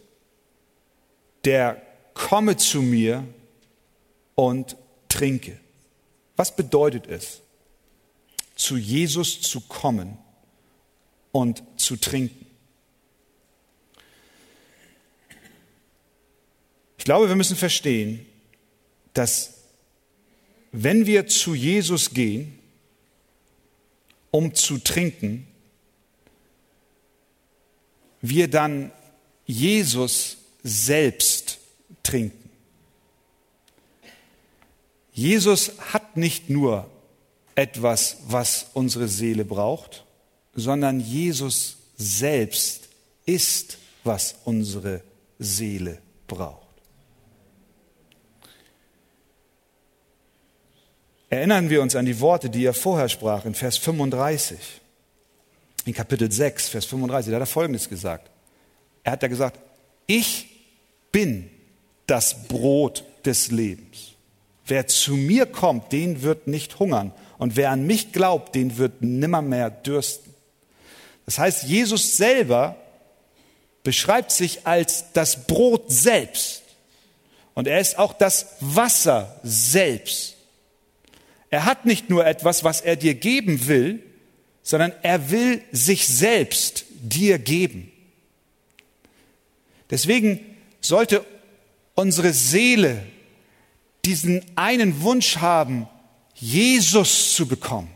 der 1.44 1.80
komme 2.14 2.56
zu 2.56 2.82
mir 2.82 3.24
und 4.34 4.76
trinke. 5.08 5.58
Was 6.36 6.54
bedeutet 6.54 7.06
es, 7.06 7.40
zu 8.54 8.76
Jesus 8.76 9.40
zu 9.40 9.60
kommen 9.60 10.16
und 11.32 11.62
zu 11.76 11.96
trinken? 11.96 12.46
Ich 16.98 17.04
glaube, 17.04 17.28
wir 17.28 17.36
müssen 17.36 17.56
verstehen, 17.56 18.26
dass 19.14 19.54
wenn 20.72 21.06
wir 21.06 21.26
zu 21.26 21.54
Jesus 21.54 22.10
gehen, 22.10 22.58
um 24.30 24.54
zu 24.54 24.78
trinken, 24.78 25.46
wir 28.20 28.48
dann 28.48 28.92
Jesus 29.46 30.36
selbst 30.62 31.58
trinken. 32.02 32.50
Jesus 35.12 35.72
hat 35.92 36.16
nicht 36.16 36.50
nur 36.50 36.88
etwas, 37.54 38.18
was 38.28 38.66
unsere 38.74 39.08
Seele 39.08 39.44
braucht, 39.44 40.04
sondern 40.54 41.00
Jesus 41.00 41.76
selbst 41.96 42.88
ist, 43.26 43.78
was 44.04 44.36
unsere 44.44 45.02
Seele 45.38 45.98
braucht. 46.26 46.66
Erinnern 51.28 51.70
wir 51.70 51.82
uns 51.82 51.94
an 51.94 52.06
die 52.06 52.20
Worte, 52.20 52.50
die 52.50 52.64
er 52.64 52.74
vorher 52.74 53.08
sprach 53.08 53.44
in 53.44 53.54
Vers 53.54 53.76
35 53.76 54.79
in 55.86 55.94
Kapitel 55.94 56.30
6, 56.30 56.68
Vers 56.68 56.84
35, 56.86 57.30
da 57.30 57.36
hat 57.36 57.42
er 57.42 57.46
Folgendes 57.46 57.88
gesagt. 57.88 58.30
Er 59.02 59.12
hat 59.12 59.22
ja 59.22 59.28
gesagt, 59.28 59.58
ich 60.06 60.48
bin 61.12 61.50
das 62.06 62.48
Brot 62.48 63.04
des 63.24 63.50
Lebens. 63.50 64.14
Wer 64.66 64.86
zu 64.86 65.14
mir 65.14 65.46
kommt, 65.46 65.92
den 65.92 66.22
wird 66.22 66.46
nicht 66.46 66.78
hungern. 66.78 67.12
Und 67.38 67.56
wer 67.56 67.70
an 67.70 67.86
mich 67.86 68.12
glaubt, 68.12 68.54
den 68.54 68.78
wird 68.78 69.02
nimmermehr 69.02 69.70
dürsten. 69.70 70.34
Das 71.26 71.38
heißt, 71.38 71.64
Jesus 71.64 72.16
selber 72.16 72.76
beschreibt 73.82 74.30
sich 74.30 74.66
als 74.66 75.12
das 75.12 75.46
Brot 75.46 75.84
selbst. 75.90 76.62
Und 77.54 77.66
er 77.66 77.80
ist 77.80 77.98
auch 77.98 78.12
das 78.12 78.56
Wasser 78.60 79.40
selbst. 79.42 80.36
Er 81.50 81.64
hat 81.64 81.84
nicht 81.86 82.10
nur 82.10 82.26
etwas, 82.26 82.62
was 82.62 82.80
er 82.80 82.96
dir 82.96 83.14
geben 83.14 83.66
will, 83.66 84.02
sondern 84.62 84.92
er 85.02 85.30
will 85.30 85.62
sich 85.72 86.06
selbst 86.06 86.84
dir 87.02 87.38
geben. 87.38 87.90
Deswegen 89.90 90.40
sollte 90.80 91.24
unsere 91.94 92.32
Seele 92.32 93.04
diesen 94.04 94.44
einen 94.56 95.02
Wunsch 95.02 95.36
haben, 95.38 95.88
Jesus 96.34 97.34
zu 97.34 97.46
bekommen, 97.46 97.90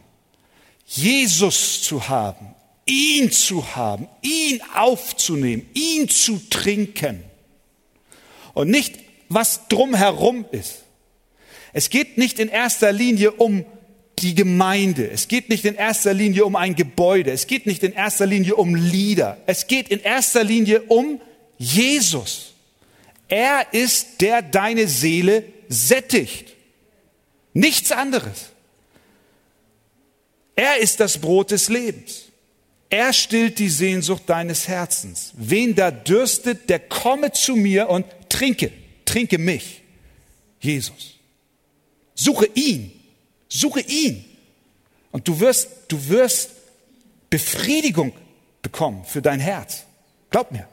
Jesus 0.87 1.83
zu 1.83 2.09
haben, 2.09 2.55
ihn 2.87 3.31
zu 3.33 3.75
haben, 3.75 4.09
ihn 4.21 4.61
aufzunehmen, 4.75 5.69
ihn 5.75 6.09
zu 6.09 6.39
trinken 6.51 7.25
und 8.53 8.71
nicht 8.71 8.99
was 9.29 9.69
drumherum 9.69 10.45
ist. 10.51 10.83
Es 11.73 11.91
geht 11.91 12.19
nicht 12.19 12.39
in 12.39 12.49
erster 12.49 12.93
Linie 12.93 13.33
um 13.33 13.65
die 14.19 14.35
Gemeinde. 14.35 15.11
Es 15.11 15.29
geht 15.29 15.49
nicht 15.49 15.65
in 15.65 15.75
erster 15.75 16.15
Linie 16.15 16.45
um 16.45 16.57
ein 16.57 16.75
Gebäude. 16.75 17.31
Es 17.31 17.47
geht 17.47 17.67
nicht 17.67 17.83
in 17.83 17.93
erster 17.93 18.27
Linie 18.27 18.57
um 18.57 18.75
Lieder. 18.75 19.39
Es 19.47 19.67
geht 19.67 19.89
in 19.89 20.01
erster 20.01 20.45
Linie 20.45 20.83
um 20.83 21.21
Jesus. 21.59 22.55
Er 23.29 23.73
ist, 23.73 24.21
der 24.21 24.43
deine 24.43 24.87
Seele 24.87 25.45
sättigt. 25.69 26.53
Nichts 27.53 27.93
anderes. 27.93 28.51
Er 30.57 30.79
ist 30.79 31.01
das 31.01 31.19
Brot 31.19 31.51
des 31.51 31.69
Lebens. 31.69 32.23
Er 32.91 33.13
stillt 33.13 33.59
die 33.59 33.69
Sehnsucht 33.69 34.23
deines 34.27 34.69
Herzens. 34.69 35.33
Wen 35.35 35.75
da 35.75 35.91
dürstet, 35.91 36.69
der 36.69 36.79
komme 36.79 37.33
zu 37.33 37.57
mir 37.57 37.89
und 37.89 38.07
trinke. 38.29 38.71
Trinke 39.05 39.39
mich. 39.39 39.83
Jesus. 40.61 41.15
Suche 42.15 42.49
ihn. 42.55 42.93
Suche 43.49 43.81
ihn. 43.81 44.25
Und 45.13 45.29
du 45.29 45.39
wirst, 45.41 45.69
du 45.89 46.09
wirst 46.09 46.51
Befriedigung 47.31 48.13
bekommen 48.63 49.05
für 49.05 49.23
dein 49.23 49.41
Herz. 49.41 49.85
Glaub 50.31 50.51
mir. 50.51 50.69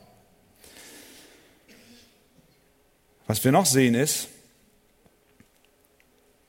Was 3.27 3.43
wir 3.43 3.51
noch 3.51 3.65
sehen 3.65 3.95
ist, 3.95 4.27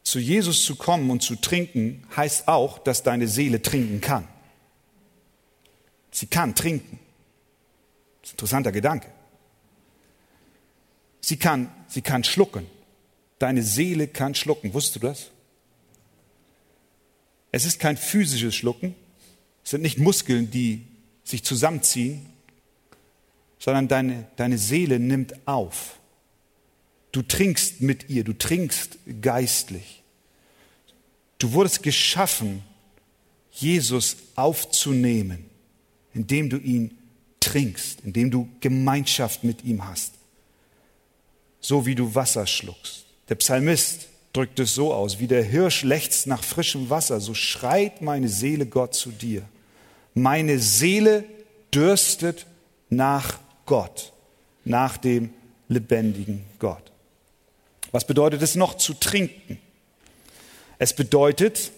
zu 0.03 0.19
Jesus 0.19 0.65
zu 0.65 0.77
kommen 0.77 1.11
und 1.11 1.23
zu 1.23 1.37
trinken 1.37 2.07
heißt 2.17 2.49
auch, 2.49 2.79
dass 2.79 3.03
deine 3.03 3.29
Seele 3.29 3.63
trinken 3.63 4.01
kann. 4.01 4.29
Sie 6.11 6.27
kann 6.27 6.55
trinken. 6.55 6.99
Das 8.21 8.29
ist 8.29 8.33
ein 8.33 8.37
interessanter 8.37 8.73
Gedanke. 8.73 9.09
Sie 11.21 11.37
kann, 11.37 11.73
sie 11.89 12.03
kann 12.03 12.25
schlucken. 12.25 12.67
Deine 13.39 13.63
Seele 13.63 14.09
kann 14.09 14.35
schlucken. 14.35 14.75
Wusstest 14.75 14.97
du 14.97 15.01
das? 15.01 15.31
Es 17.53 17.67
ist 17.67 17.79
kein 17.79 17.97
physisches 17.97 18.55
Schlucken. 18.55 18.95
Es 19.63 19.71
sind 19.71 19.83
nicht 19.83 19.99
Muskeln, 19.99 20.51
die 20.51 20.87
sich 21.23 21.45
zusammenziehen, 21.45 22.27
sondern 23.59 23.87
deine, 23.87 24.27
deine 24.37 24.59
Seele 24.59 24.99
nimmt 24.99 25.47
auf. 25.47 25.99
Du 27.13 27.23
trinkst 27.23 27.83
mit 27.83 28.09
ihr, 28.09 28.25
du 28.25 28.33
trinkst 28.33 28.99
geistlich. 29.21 30.03
Du 31.39 31.53
wurdest 31.53 31.83
geschaffen, 31.83 32.63
Jesus 33.53 34.17
aufzunehmen, 34.35 35.45
indem 36.15 36.49
du 36.49 36.57
ihn 36.57 36.97
trinkst, 37.39 38.01
indem 38.01 38.31
du 38.31 38.49
Gemeinschaft 38.61 39.45
mit 39.45 39.63
ihm 39.63 39.87
hast, 39.87 40.15
so 41.61 41.85
wie 41.85 41.95
du 41.95 42.15
Wasser 42.15 42.47
schluckst. 42.47 43.05
Der 43.29 43.35
Psalmist 43.35 44.09
drückt 44.33 44.59
es 44.61 44.75
so 44.75 44.93
aus, 44.95 45.19
wie 45.19 45.27
der 45.27 45.43
Hirsch 45.43 45.83
lechzt 45.83 46.27
nach 46.27 46.43
frischem 46.43 46.89
Wasser, 46.91 47.21
so 47.21 47.35
schreit 47.35 48.01
meine 48.01 48.29
Seele 48.29 48.67
Gott 48.67 48.95
zu 48.95 49.11
dir. 49.11 49.43
Meine 50.15 50.59
Seele 50.59 51.25
dürstet 51.73 52.47
nach 52.89 53.39
Gott, 53.67 54.13
nach 54.65 54.97
dem 54.97 55.31
lebendigen 55.69 56.45
Gott. 56.59 56.93
Was 57.91 58.07
bedeutet 58.07 58.43
es 58.43 58.55
noch 58.55 58.77
zu 58.77 58.95
trinken? 58.95 59.59
Es 60.79 60.95
bedeutet, 60.95 61.71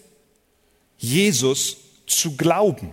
Jesus 0.97 1.77
zu 2.07 2.35
glauben. 2.37 2.91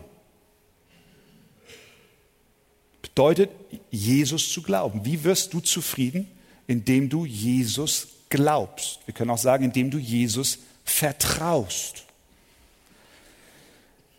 Bedeutet, 3.00 3.50
Jesus 3.90 4.52
zu 4.52 4.62
glauben. 4.62 5.04
Wie 5.04 5.22
wirst 5.22 5.54
du 5.54 5.60
zufrieden? 5.60 6.28
Indem 6.66 7.08
du 7.08 7.24
Jesus 7.24 8.08
glaubst. 8.32 9.00
Wir 9.04 9.12
können 9.12 9.30
auch 9.30 9.38
sagen, 9.38 9.64
indem 9.64 9.90
du 9.90 9.98
Jesus 9.98 10.58
vertraust. 10.84 12.04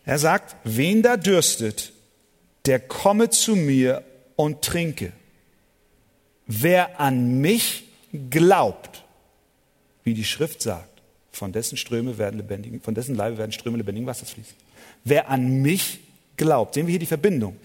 Er 0.05 0.19
sagt, 0.19 0.55
wen 0.63 1.01
da 1.01 1.17
dürstet, 1.17 1.91
der 2.67 2.79
komme 2.79 3.31
zu 3.31 3.55
mir 3.55 4.03
und 4.35 4.61
trinke. 4.61 5.13
Wer 6.45 6.99
an 6.99 7.41
mich 7.41 7.85
glaubt, 8.29 9.03
wie 10.03 10.13
die 10.13 10.25
Schrift 10.25 10.61
sagt, 10.61 11.01
von 11.31 11.51
dessen 11.51 11.75
Ströme 11.75 12.19
werden 12.19 12.37
lebendigen, 12.37 12.81
von 12.81 12.93
dessen 12.93 13.15
Leibe 13.15 13.39
werden 13.39 13.51
Ströme 13.51 13.77
lebendigen 13.77 14.05
Wassers 14.05 14.29
fließen. 14.29 14.55
Wer 15.03 15.29
an 15.29 15.63
mich 15.63 16.01
glaubt, 16.37 16.75
sehen 16.75 16.85
wir 16.85 16.91
hier 16.91 16.99
die 16.99 17.07
Verbindung. 17.07 17.57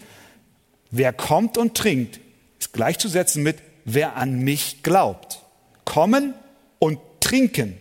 Wer 0.90 1.12
kommt 1.12 1.58
und 1.58 1.76
trinkt, 1.76 2.20
ist 2.58 2.72
gleichzusetzen 2.72 3.42
mit 3.42 3.58
wer 3.84 4.16
an 4.16 4.38
mich 4.38 4.82
glaubt. 4.82 5.42
Kommen 5.88 6.34
und 6.78 6.98
trinken 7.18 7.80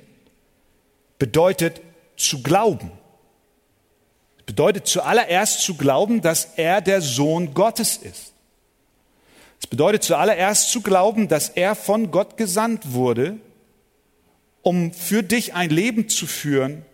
bedeutet 1.19 1.81
zu 2.15 2.41
glauben. 2.41 2.89
Bedeutet 4.45 4.87
zuallererst 4.87 5.59
zu 5.59 5.75
glauben, 5.75 6.21
dass 6.21 6.53
er 6.55 6.79
der 6.79 7.01
Sohn 7.01 7.53
Gottes 7.53 7.97
ist. 7.97 8.31
Es 9.59 9.67
bedeutet 9.67 10.03
zuallererst 10.03 10.71
zu 10.71 10.79
glauben, 10.79 11.27
dass 11.27 11.49
er 11.49 11.75
von 11.75 12.09
Gott 12.09 12.37
gesandt 12.37 12.93
wurde, 12.93 13.41
um 14.61 14.93
für 14.93 15.21
dich 15.21 15.53
ein 15.53 15.69
Leben 15.69 16.07
zu 16.07 16.27
führen, 16.27 16.85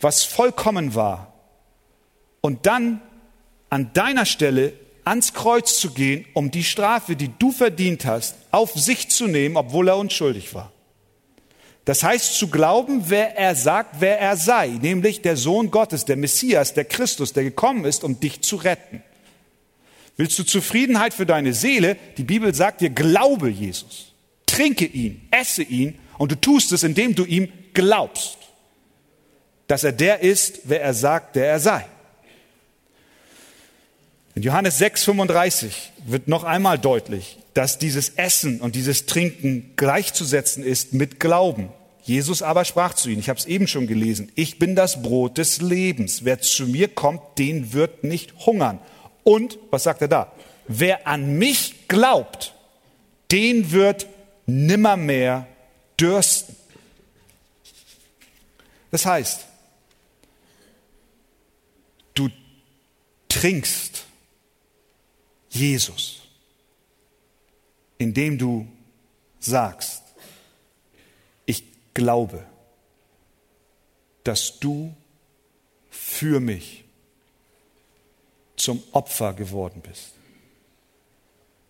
was 0.00 0.24
vollkommen 0.24 0.94
war. 0.94 1.34
Und 2.40 2.64
dann 2.64 3.02
an 3.68 3.92
deiner 3.92 4.24
Stelle 4.24 4.72
ans 5.04 5.34
Kreuz 5.34 5.78
zu 5.78 5.90
gehen, 5.92 6.24
um 6.32 6.50
die 6.50 6.64
Strafe, 6.64 7.16
die 7.16 7.30
du 7.38 7.52
verdient 7.52 8.04
hast, 8.06 8.36
auf 8.50 8.72
sich 8.72 9.08
zu 9.10 9.26
nehmen, 9.26 9.56
obwohl 9.56 9.88
er 9.88 9.96
unschuldig 9.96 10.54
war. 10.54 10.72
Das 11.84 12.02
heißt 12.02 12.38
zu 12.38 12.48
glauben, 12.48 13.04
wer 13.08 13.36
er 13.36 13.54
sagt, 13.54 13.96
wer 14.00 14.18
er 14.18 14.36
sei, 14.36 14.68
nämlich 14.68 15.20
der 15.20 15.36
Sohn 15.36 15.70
Gottes, 15.70 16.06
der 16.06 16.16
Messias, 16.16 16.72
der 16.72 16.86
Christus, 16.86 17.34
der 17.34 17.44
gekommen 17.44 17.84
ist, 17.84 18.04
um 18.04 18.18
dich 18.18 18.40
zu 18.40 18.56
retten. 18.56 19.02
Willst 20.16 20.38
du 20.38 20.44
Zufriedenheit 20.44 21.12
für 21.12 21.26
deine 21.26 21.52
Seele? 21.52 21.96
Die 22.16 22.24
Bibel 22.24 22.54
sagt 22.54 22.80
dir, 22.80 22.90
glaube 22.90 23.50
Jesus, 23.50 24.12
trinke 24.46 24.86
ihn, 24.86 25.28
esse 25.30 25.62
ihn 25.62 25.98
und 26.16 26.32
du 26.32 26.40
tust 26.40 26.72
es, 26.72 26.84
indem 26.84 27.14
du 27.14 27.24
ihm 27.24 27.52
glaubst, 27.74 28.38
dass 29.66 29.84
er 29.84 29.92
der 29.92 30.20
ist, 30.20 30.60
wer 30.64 30.82
er 30.82 30.94
sagt, 30.94 31.36
der 31.36 31.48
er 31.48 31.60
sei. 31.60 31.84
In 34.34 34.42
Johannes 34.42 34.80
6,35 34.80 35.72
wird 36.06 36.26
noch 36.26 36.42
einmal 36.42 36.76
deutlich, 36.78 37.38
dass 37.54 37.78
dieses 37.78 38.10
Essen 38.10 38.60
und 38.60 38.74
dieses 38.74 39.06
Trinken 39.06 39.72
gleichzusetzen 39.76 40.64
ist 40.64 40.92
mit 40.92 41.20
Glauben. 41.20 41.68
Jesus 42.02 42.42
aber 42.42 42.64
sprach 42.64 42.94
zu 42.94 43.08
ihnen, 43.08 43.20
ich 43.20 43.28
habe 43.28 43.38
es 43.38 43.46
eben 43.46 43.68
schon 43.68 43.86
gelesen, 43.86 44.32
ich 44.34 44.58
bin 44.58 44.74
das 44.74 45.02
Brot 45.02 45.38
des 45.38 45.60
Lebens. 45.60 46.24
Wer 46.24 46.40
zu 46.40 46.66
mir 46.66 46.88
kommt, 46.88 47.22
den 47.38 47.72
wird 47.72 48.02
nicht 48.02 48.34
hungern. 48.44 48.80
Und, 49.22 49.58
was 49.70 49.84
sagt 49.84 50.02
er 50.02 50.08
da? 50.08 50.32
Wer 50.66 51.06
an 51.06 51.38
mich 51.38 51.86
glaubt, 51.86 52.54
den 53.30 53.70
wird 53.70 54.06
nimmermehr 54.46 55.46
dürsten. 55.98 56.56
Das 58.90 59.06
heißt, 59.06 59.46
du 62.14 62.28
trinkst 63.28 63.93
Jesus, 65.54 66.22
indem 67.96 68.38
du 68.38 68.66
sagst, 69.38 70.02
ich 71.46 71.64
glaube, 71.94 72.44
dass 74.24 74.58
du 74.58 74.94
für 75.90 76.40
mich 76.40 76.84
zum 78.56 78.82
Opfer 78.92 79.32
geworden 79.34 79.80
bist. 79.80 80.14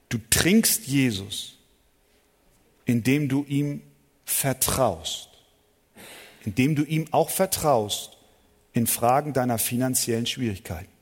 Du 0.08 0.18
trinkst 0.30 0.86
Jesus, 0.86 1.58
indem 2.84 3.28
du 3.28 3.44
ihm 3.44 3.82
vertraust, 4.24 5.28
indem 6.44 6.74
du 6.74 6.84
ihm 6.84 7.12
auch 7.12 7.30
vertraust 7.30 8.16
in 8.72 8.86
Fragen 8.86 9.32
deiner 9.32 9.58
finanziellen 9.58 10.26
Schwierigkeiten. 10.26 10.93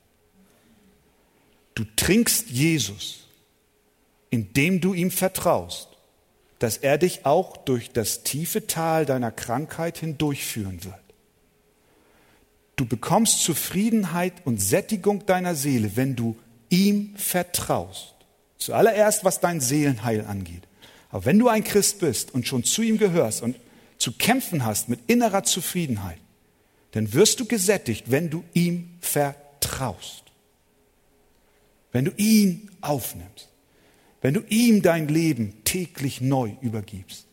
Du 1.75 1.85
trinkst 1.97 2.51
Jesus, 2.51 3.27
indem 4.31 4.81
du 4.81 4.95
ihm 4.95 5.11
vertraust, 5.11 5.89
dass 6.59 6.77
er 6.77 6.99
dich 6.99 7.27
auch 7.27 7.57
durch 7.57 7.91
das 7.91 8.23
tiefe 8.23 8.67
Tal 8.67 9.07
deiner 9.07 9.33
Krankheit 9.33 9.99
hindurchführen 9.99 10.85
wird. 10.85 10.95
Du 12.77 12.87
bekommst 12.87 13.43
Zufriedenheit 13.43 14.35
und 14.45 14.61
Sättigung 14.61 15.27
deiner 15.27 15.55
Seele, 15.55 15.97
wenn 15.97 16.17
du 16.17 16.37
ihm 16.69 17.15
vertraust. 17.17 18.15
Zuallererst, 18.59 19.25
was 19.25 19.41
dein 19.41 19.61
Seelenheil 19.61 20.25
angeht. 20.25 20.63
Aber 21.11 21.25
wenn 21.25 21.39
du 21.39 21.49
ein 21.49 21.65
Christ 21.65 22.01
bist 22.01 22.33
und 22.33 22.47
schon 22.47 22.65
zu 22.65 22.83
ihm 22.83 22.97
gehörst 22.97 23.43
und 23.43 23.57
zu 23.99 24.13
kämpfen 24.13 24.65
hast 24.65 24.89
mit 24.89 25.01
innerer 25.09 25.45
Zufriedenheit, 25.45 26.19
dann 26.93 27.13
wirst 27.13 27.41
du 27.41 27.45
gesättigt, 27.45 28.11
wenn 28.11 28.31
du 28.31 28.45
ihm 28.55 28.91
vertraust. 29.01 30.32
Wenn 31.93 32.07
du 32.07 32.13
ihn 32.17 32.71
aufnimmst. 32.81 33.49
Wenn 34.21 34.35
du 34.35 34.41
ihm 34.49 34.83
dein 34.83 35.09
Leben 35.09 35.53
täglich 35.65 36.21
neu 36.21 36.53
übergibst. 36.61 37.27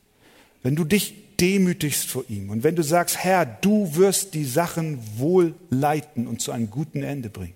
Wenn 0.61 0.75
du 0.75 0.83
dich 0.83 1.13
demütigst 1.39 2.09
vor 2.09 2.25
ihm 2.27 2.49
und 2.49 2.63
wenn 2.63 2.75
du 2.75 2.83
sagst, 2.83 3.17
Herr, 3.17 3.45
du 3.45 3.95
wirst 3.95 4.33
die 4.33 4.43
Sachen 4.43 4.99
wohl 5.17 5.55
leiten 5.69 6.27
und 6.27 6.41
zu 6.41 6.51
einem 6.51 6.69
guten 6.69 7.01
Ende 7.01 7.29
bringen, 7.29 7.53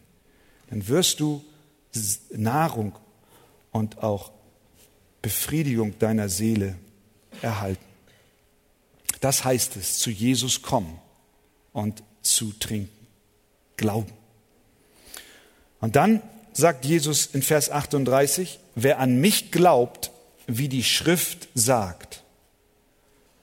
dann 0.69 0.87
wirst 0.87 1.19
du 1.19 1.43
Nahrung 2.31 2.93
und 3.71 4.01
auch 4.01 4.31
Befriedigung 5.21 5.97
deiner 5.99 6.29
Seele 6.29 6.75
erhalten. 7.41 7.83
Das 9.19 9.43
heißt 9.43 9.75
es, 9.77 9.99
zu 9.99 10.09
Jesus 10.09 10.61
kommen 10.61 10.99
und 11.71 12.03
zu 12.21 12.53
trinken. 12.53 12.89
Glauben. 13.77 14.11
Und 15.81 15.95
dann 15.95 16.21
sagt 16.53 16.85
Jesus 16.85 17.25
in 17.27 17.41
Vers 17.41 17.69
38, 17.69 18.59
wer 18.75 18.99
an 18.99 19.19
mich 19.19 19.51
glaubt, 19.51 20.11
wie 20.47 20.69
die 20.69 20.83
Schrift 20.83 21.47
sagt, 21.53 22.23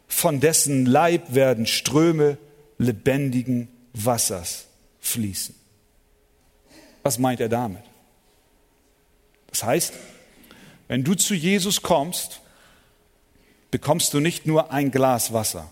von 0.09 0.41
dessen 0.41 0.87
Leib 0.87 1.35
werden 1.35 1.67
Ströme 1.67 2.39
lebendigen 2.79 3.69
Wassers 3.93 4.67
fließen. 5.01 5.55
Was 7.03 7.19
meint 7.19 7.41
er 7.41 7.49
damit? 7.49 7.83
Das 9.49 9.65
heißt, 9.65 9.95
wenn 10.89 11.05
du 11.05 11.15
zu 11.15 11.35
Jesus 11.35 11.83
kommst, 11.83 12.41
bekommst 13.71 14.13
du 14.13 14.21
nicht 14.21 14.47
nur 14.47 14.73
ein 14.73 14.91
Glas 14.91 15.33
Wasser 15.33 15.71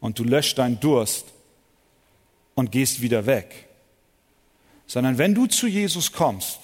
und 0.00 0.18
du 0.18 0.24
löscht 0.24 0.58
deinen 0.58 0.80
Durst 0.80 1.26
und 2.54 2.72
gehst 2.72 3.02
wieder 3.02 3.26
weg, 3.26 3.68
sondern 4.90 5.18
wenn 5.18 5.36
du 5.36 5.46
zu 5.46 5.68
Jesus 5.68 6.10
kommst 6.10 6.58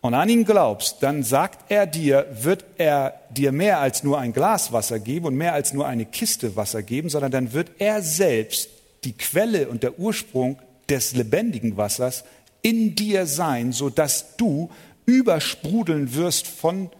und 0.00 0.14
an 0.14 0.28
ihn 0.28 0.44
glaubst, 0.44 1.00
dann 1.00 1.22
sagt 1.22 1.70
er 1.70 1.86
dir, 1.86 2.26
wird 2.40 2.64
er 2.76 3.20
dir 3.30 3.52
mehr 3.52 3.78
als 3.78 4.02
nur 4.02 4.18
ein 4.18 4.32
Glas 4.32 4.72
Wasser 4.72 4.98
geben 4.98 5.26
und 5.26 5.36
mehr 5.36 5.54
als 5.54 5.72
nur 5.72 5.86
eine 5.86 6.06
Kiste 6.06 6.56
Wasser 6.56 6.82
geben, 6.82 7.08
sondern 7.08 7.30
dann 7.30 7.52
wird 7.52 7.70
er 7.78 8.02
selbst 8.02 8.68
die 9.04 9.12
Quelle 9.12 9.68
und 9.68 9.84
der 9.84 10.00
Ursprung 10.00 10.58
des 10.88 11.14
lebendigen 11.14 11.76
Wassers 11.76 12.24
in 12.62 12.96
dir 12.96 13.26
sein, 13.26 13.70
so 13.70 13.88
dass 13.88 14.36
du 14.36 14.68
übersprudeln 15.06 16.16
wirst 16.16 16.48
von 16.48 16.90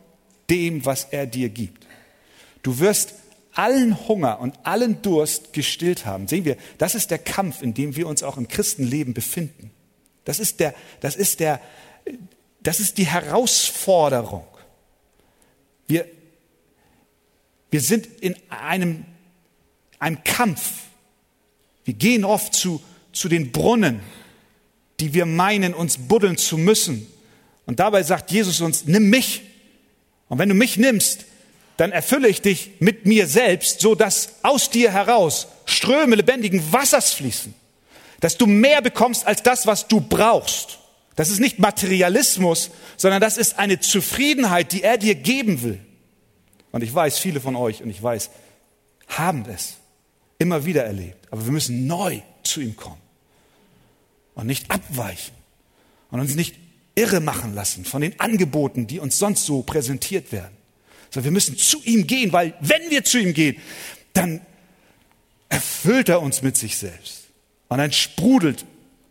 dem, 0.48 0.84
was 0.84 1.08
er 1.10 1.26
dir 1.26 1.48
gibt. 1.48 1.88
Du 2.62 2.78
wirst 2.78 3.14
allen 3.54 4.08
Hunger 4.08 4.40
und 4.40 4.54
allen 4.64 5.02
Durst 5.02 5.52
gestillt 5.52 6.06
haben. 6.06 6.28
Sehen 6.28 6.44
wir, 6.44 6.56
das 6.78 6.94
ist 6.94 7.10
der 7.10 7.18
Kampf, 7.18 7.62
in 7.62 7.74
dem 7.74 7.96
wir 7.96 8.06
uns 8.06 8.22
auch 8.22 8.36
im 8.36 8.48
Christenleben 8.48 9.14
befinden. 9.14 9.70
Das 10.24 10.38
ist 10.38 10.60
der, 10.60 10.74
das 11.00 11.16
ist 11.16 11.40
der, 11.40 11.60
das 12.62 12.80
ist 12.80 12.98
die 12.98 13.06
Herausforderung. 13.06 14.46
Wir, 15.86 16.06
wir 17.70 17.80
sind 17.80 18.06
in 18.20 18.36
einem, 18.48 19.04
einem 19.98 20.22
Kampf. 20.24 20.72
Wir 21.84 21.94
gehen 21.94 22.24
oft 22.24 22.54
zu, 22.54 22.82
zu 23.12 23.28
den 23.28 23.52
Brunnen, 23.52 24.00
die 25.00 25.12
wir 25.14 25.26
meinen, 25.26 25.74
uns 25.74 25.98
buddeln 25.98 26.38
zu 26.38 26.56
müssen. 26.56 27.06
Und 27.66 27.80
dabei 27.80 28.02
sagt 28.02 28.30
Jesus 28.30 28.60
uns, 28.60 28.86
nimm 28.86 29.10
mich. 29.10 29.42
Und 30.28 30.38
wenn 30.38 30.48
du 30.48 30.54
mich 30.54 30.76
nimmst, 30.76 31.26
dann 31.76 31.92
erfülle 31.92 32.28
ich 32.28 32.42
dich 32.42 32.72
mit 32.80 33.06
mir 33.06 33.26
selbst, 33.26 33.80
so 33.80 33.94
dass 33.94 34.34
aus 34.42 34.70
dir 34.70 34.92
heraus 34.92 35.48
Ströme 35.64 36.16
lebendigen 36.16 36.72
Wassers 36.72 37.12
fließen. 37.12 37.54
Dass 38.20 38.36
du 38.36 38.46
mehr 38.46 38.82
bekommst 38.82 39.26
als 39.26 39.42
das, 39.42 39.66
was 39.66 39.88
du 39.88 40.00
brauchst. 40.00 40.78
Das 41.16 41.30
ist 41.30 41.40
nicht 41.40 41.58
Materialismus, 41.58 42.70
sondern 42.96 43.20
das 43.20 43.36
ist 43.36 43.58
eine 43.58 43.80
Zufriedenheit, 43.80 44.72
die 44.72 44.82
er 44.82 44.96
dir 44.96 45.14
geben 45.14 45.62
will. 45.62 45.80
Und 46.70 46.82
ich 46.82 46.94
weiß, 46.94 47.18
viele 47.18 47.40
von 47.40 47.56
euch, 47.56 47.82
und 47.82 47.90
ich 47.90 48.02
weiß, 48.02 48.30
haben 49.08 49.44
es 49.48 49.74
immer 50.38 50.64
wieder 50.64 50.84
erlebt. 50.84 51.28
Aber 51.30 51.44
wir 51.44 51.52
müssen 51.52 51.86
neu 51.86 52.20
zu 52.42 52.60
ihm 52.60 52.76
kommen 52.76 53.00
und 54.34 54.46
nicht 54.46 54.70
abweichen 54.70 55.34
und 56.10 56.20
uns 56.20 56.34
nicht 56.34 56.56
irre 56.94 57.20
machen 57.20 57.54
lassen 57.54 57.84
von 57.84 58.02
den 58.02 58.18
Angeboten, 58.20 58.86
die 58.86 59.00
uns 59.00 59.18
sonst 59.18 59.44
so 59.44 59.62
präsentiert 59.62 60.32
werden. 60.32 60.56
Sondern 61.12 61.24
wir 61.24 61.32
müssen 61.32 61.56
zu 61.56 61.82
ihm 61.84 62.06
gehen, 62.06 62.32
weil 62.32 62.54
wenn 62.60 62.90
wir 62.90 63.04
zu 63.04 63.18
ihm 63.18 63.34
gehen, 63.34 63.56
dann 64.14 64.40
erfüllt 65.48 66.08
er 66.08 66.22
uns 66.22 66.42
mit 66.42 66.56
sich 66.56 66.78
selbst. 66.78 67.24
Und 67.68 67.78
dann 67.78 67.92
sprudelt 67.92 68.64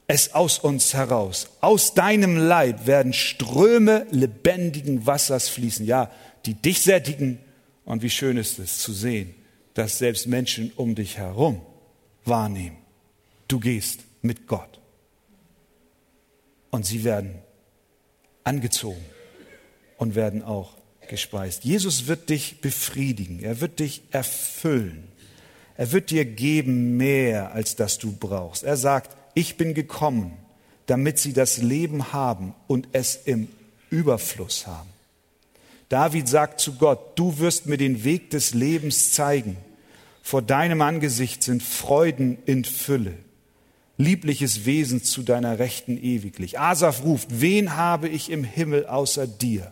es 0.07 0.33
aus 0.33 0.59
uns 0.59 0.93
heraus. 0.93 1.47
Aus 1.61 1.93
deinem 1.93 2.35
Leib 2.37 2.87
werden 2.87 3.13
Ströme 3.13 4.07
lebendigen 4.11 5.05
Wassers 5.05 5.47
fließen. 5.49 5.85
Ja, 5.85 6.11
die 6.45 6.55
dich 6.55 6.81
sättigen. 6.81 7.39
Und 7.85 8.01
wie 8.01 8.09
schön 8.09 8.37
ist 8.37 8.59
es 8.59 8.79
zu 8.79 8.93
sehen, 8.93 9.35
dass 9.75 9.99
selbst 9.99 10.27
Menschen 10.27 10.71
um 10.75 10.95
dich 10.95 11.17
herum 11.17 11.61
wahrnehmen. 12.25 12.77
Du 13.47 13.59
gehst 13.59 14.01
mit 14.21 14.47
Gott 14.47 14.79
und 16.71 16.85
sie 16.85 17.03
werden 17.03 17.35
angezogen 18.43 19.03
und 19.97 20.15
werden 20.15 20.43
auch 20.43 20.77
gespeist. 21.07 21.63
Jesus 21.63 22.07
wird 22.07 22.29
dich 22.29 22.61
befriedigen, 22.61 23.41
er 23.43 23.61
wird 23.61 23.79
dich 23.79 24.01
erfüllen, 24.11 25.07
er 25.77 25.91
wird 25.91 26.11
dir 26.11 26.25
geben 26.25 26.97
mehr, 26.97 27.53
als 27.53 27.75
das 27.75 27.97
du 27.97 28.11
brauchst. 28.11 28.63
Er 28.63 28.77
sagt, 28.77 29.15
ich 29.33 29.57
bin 29.57 29.73
gekommen, 29.73 30.33
damit 30.85 31.19
sie 31.19 31.33
das 31.33 31.57
Leben 31.57 32.13
haben 32.13 32.53
und 32.67 32.87
es 32.91 33.15
im 33.25 33.47
Überfluss 33.89 34.67
haben. 34.67 34.89
David 35.89 36.27
sagt 36.27 36.59
zu 36.59 36.73
Gott, 36.73 37.17
du 37.17 37.39
wirst 37.39 37.65
mir 37.65 37.77
den 37.77 38.03
Weg 38.03 38.29
des 38.29 38.53
Lebens 38.53 39.11
zeigen. 39.11 39.57
Vor 40.21 40.41
deinem 40.41 40.81
Angesicht 40.81 41.43
sind 41.43 41.63
Freuden 41.63 42.37
in 42.45 42.63
Fülle 42.63 43.17
liebliches 44.01 44.65
Wesen 44.65 45.03
zu 45.03 45.21
deiner 45.21 45.59
Rechten 45.59 45.97
ewiglich. 45.97 46.59
Asaf 46.59 47.03
ruft, 47.03 47.27
wen 47.41 47.77
habe 47.77 48.09
ich 48.09 48.29
im 48.29 48.43
Himmel 48.43 48.85
außer 48.85 49.27
dir? 49.27 49.71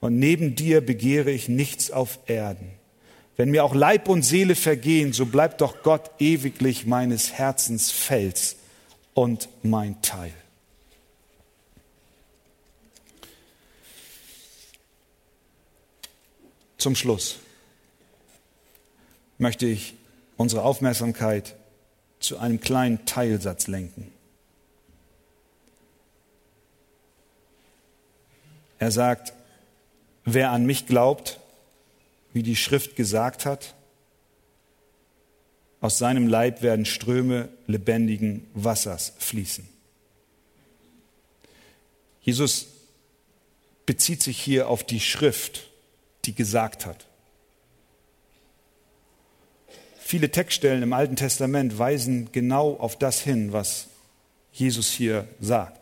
Und 0.00 0.18
neben 0.18 0.54
dir 0.54 0.80
begehre 0.80 1.30
ich 1.30 1.48
nichts 1.48 1.90
auf 1.90 2.18
Erden. 2.26 2.70
Wenn 3.36 3.50
mir 3.50 3.64
auch 3.64 3.74
Leib 3.74 4.08
und 4.08 4.22
Seele 4.22 4.54
vergehen, 4.54 5.12
so 5.12 5.26
bleibt 5.26 5.60
doch 5.60 5.82
Gott 5.82 6.10
ewiglich 6.18 6.86
meines 6.86 7.32
Herzens 7.32 7.90
Fels 7.90 8.56
und 9.14 9.48
mein 9.62 10.00
Teil. 10.02 10.32
Zum 16.78 16.96
Schluss 16.96 17.38
möchte 19.36 19.66
ich 19.66 19.94
unsere 20.38 20.62
Aufmerksamkeit 20.62 21.54
zu 22.20 22.38
einem 22.38 22.60
kleinen 22.60 23.04
Teilsatz 23.04 23.66
lenken. 23.66 24.10
Er 28.78 28.90
sagt, 28.90 29.34
wer 30.24 30.50
an 30.50 30.66
mich 30.66 30.86
glaubt, 30.86 31.40
wie 32.32 32.42
die 32.42 32.56
Schrift 32.56 32.96
gesagt 32.96 33.46
hat, 33.46 33.74
aus 35.80 35.98
seinem 35.98 36.26
Leib 36.26 36.62
werden 36.62 36.84
Ströme 36.84 37.48
lebendigen 37.66 38.46
Wassers 38.54 39.14
fließen. 39.18 39.66
Jesus 42.20 42.66
bezieht 43.86 44.22
sich 44.22 44.38
hier 44.38 44.68
auf 44.68 44.84
die 44.84 45.00
Schrift, 45.00 45.68
die 46.26 46.34
gesagt 46.34 46.84
hat. 46.84 47.06
Viele 50.00 50.30
Textstellen 50.30 50.82
im 50.82 50.92
Alten 50.92 51.16
Testament 51.16 51.78
weisen 51.78 52.30
genau 52.32 52.74
auf 52.74 52.98
das 52.98 53.20
hin, 53.20 53.52
was 53.52 53.86
Jesus 54.52 54.90
hier 54.90 55.26
sagt. 55.40 55.79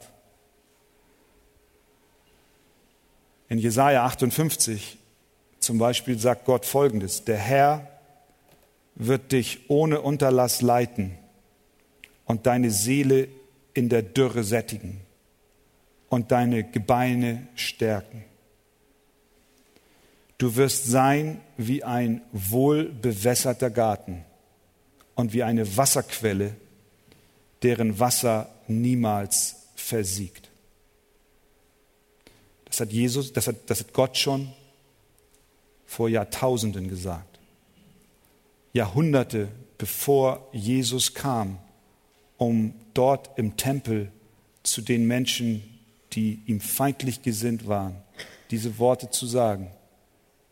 In 3.49 3.59
Jesaja 3.59 4.05
58 4.05 4.99
zum 5.61 5.79
Beispiel 5.79 6.19
sagt 6.19 6.45
Gott 6.45 6.67
folgendes: 6.67 7.25
Der 7.25 7.39
Herr 7.39 7.87
wird 8.95 9.33
dich 9.33 9.71
ohne 9.71 10.01
Unterlass 10.01 10.61
leiten 10.61 11.17
und 12.25 12.47
deine 12.47 12.71
Seele 12.71 13.29
in 13.75 13.89
der 13.89 14.03
Dürre 14.03 14.45
sättigen 14.45 15.01
und 16.09 16.31
deine 16.31 16.65
Gebeine 16.65 17.47
stärken. 17.55 18.25
Du 20.37 20.55
wirst 20.57 20.87
sein 20.87 21.41
wie 21.57 21.83
ein 21.83 22.23
wohlbewässerter 22.33 23.71
Garten 23.71 24.25
und 25.15 25.33
wie 25.33 25.43
eine 25.43 25.77
Wasserquelle, 25.77 26.55
deren 27.63 27.99
Wasser 27.99 28.49
niemals 28.69 29.57
versiegt. 29.75 30.48
Das 32.79 32.87
hat 32.87 32.93
Jesus, 32.93 33.33
das 33.33 33.49
hat, 33.49 33.57
das 33.67 33.81
hat 33.81 33.93
Gott 33.93 34.17
schon 34.17 34.53
vor 35.85 36.09
Jahrtausenden 36.09 36.89
gesagt. 36.89 37.41
Jahrhunderte 38.73 39.49
bevor 39.79 40.47
Jesus 40.53 41.13
kam, 41.13 41.59
um 42.37 42.75
dort 42.95 43.37
im 43.37 43.57
Tempel 43.57 44.13
zu 44.63 44.81
den 44.81 45.09
Menschen, 45.09 45.81
die 46.13 46.41
ihm 46.47 46.61
feindlich 46.61 47.23
gesinnt 47.23 47.67
waren, 47.67 47.97
diese 48.53 48.79
Worte 48.79 49.11
zu 49.11 49.27
sagen, 49.27 49.73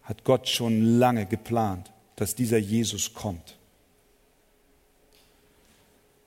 hat 0.02 0.24
Gott 0.24 0.48
schon 0.48 0.98
lange 0.98 1.26
geplant, 1.26 1.92
dass 2.16 2.34
dieser 2.34 2.58
Jesus 2.58 3.14
kommt. 3.14 3.56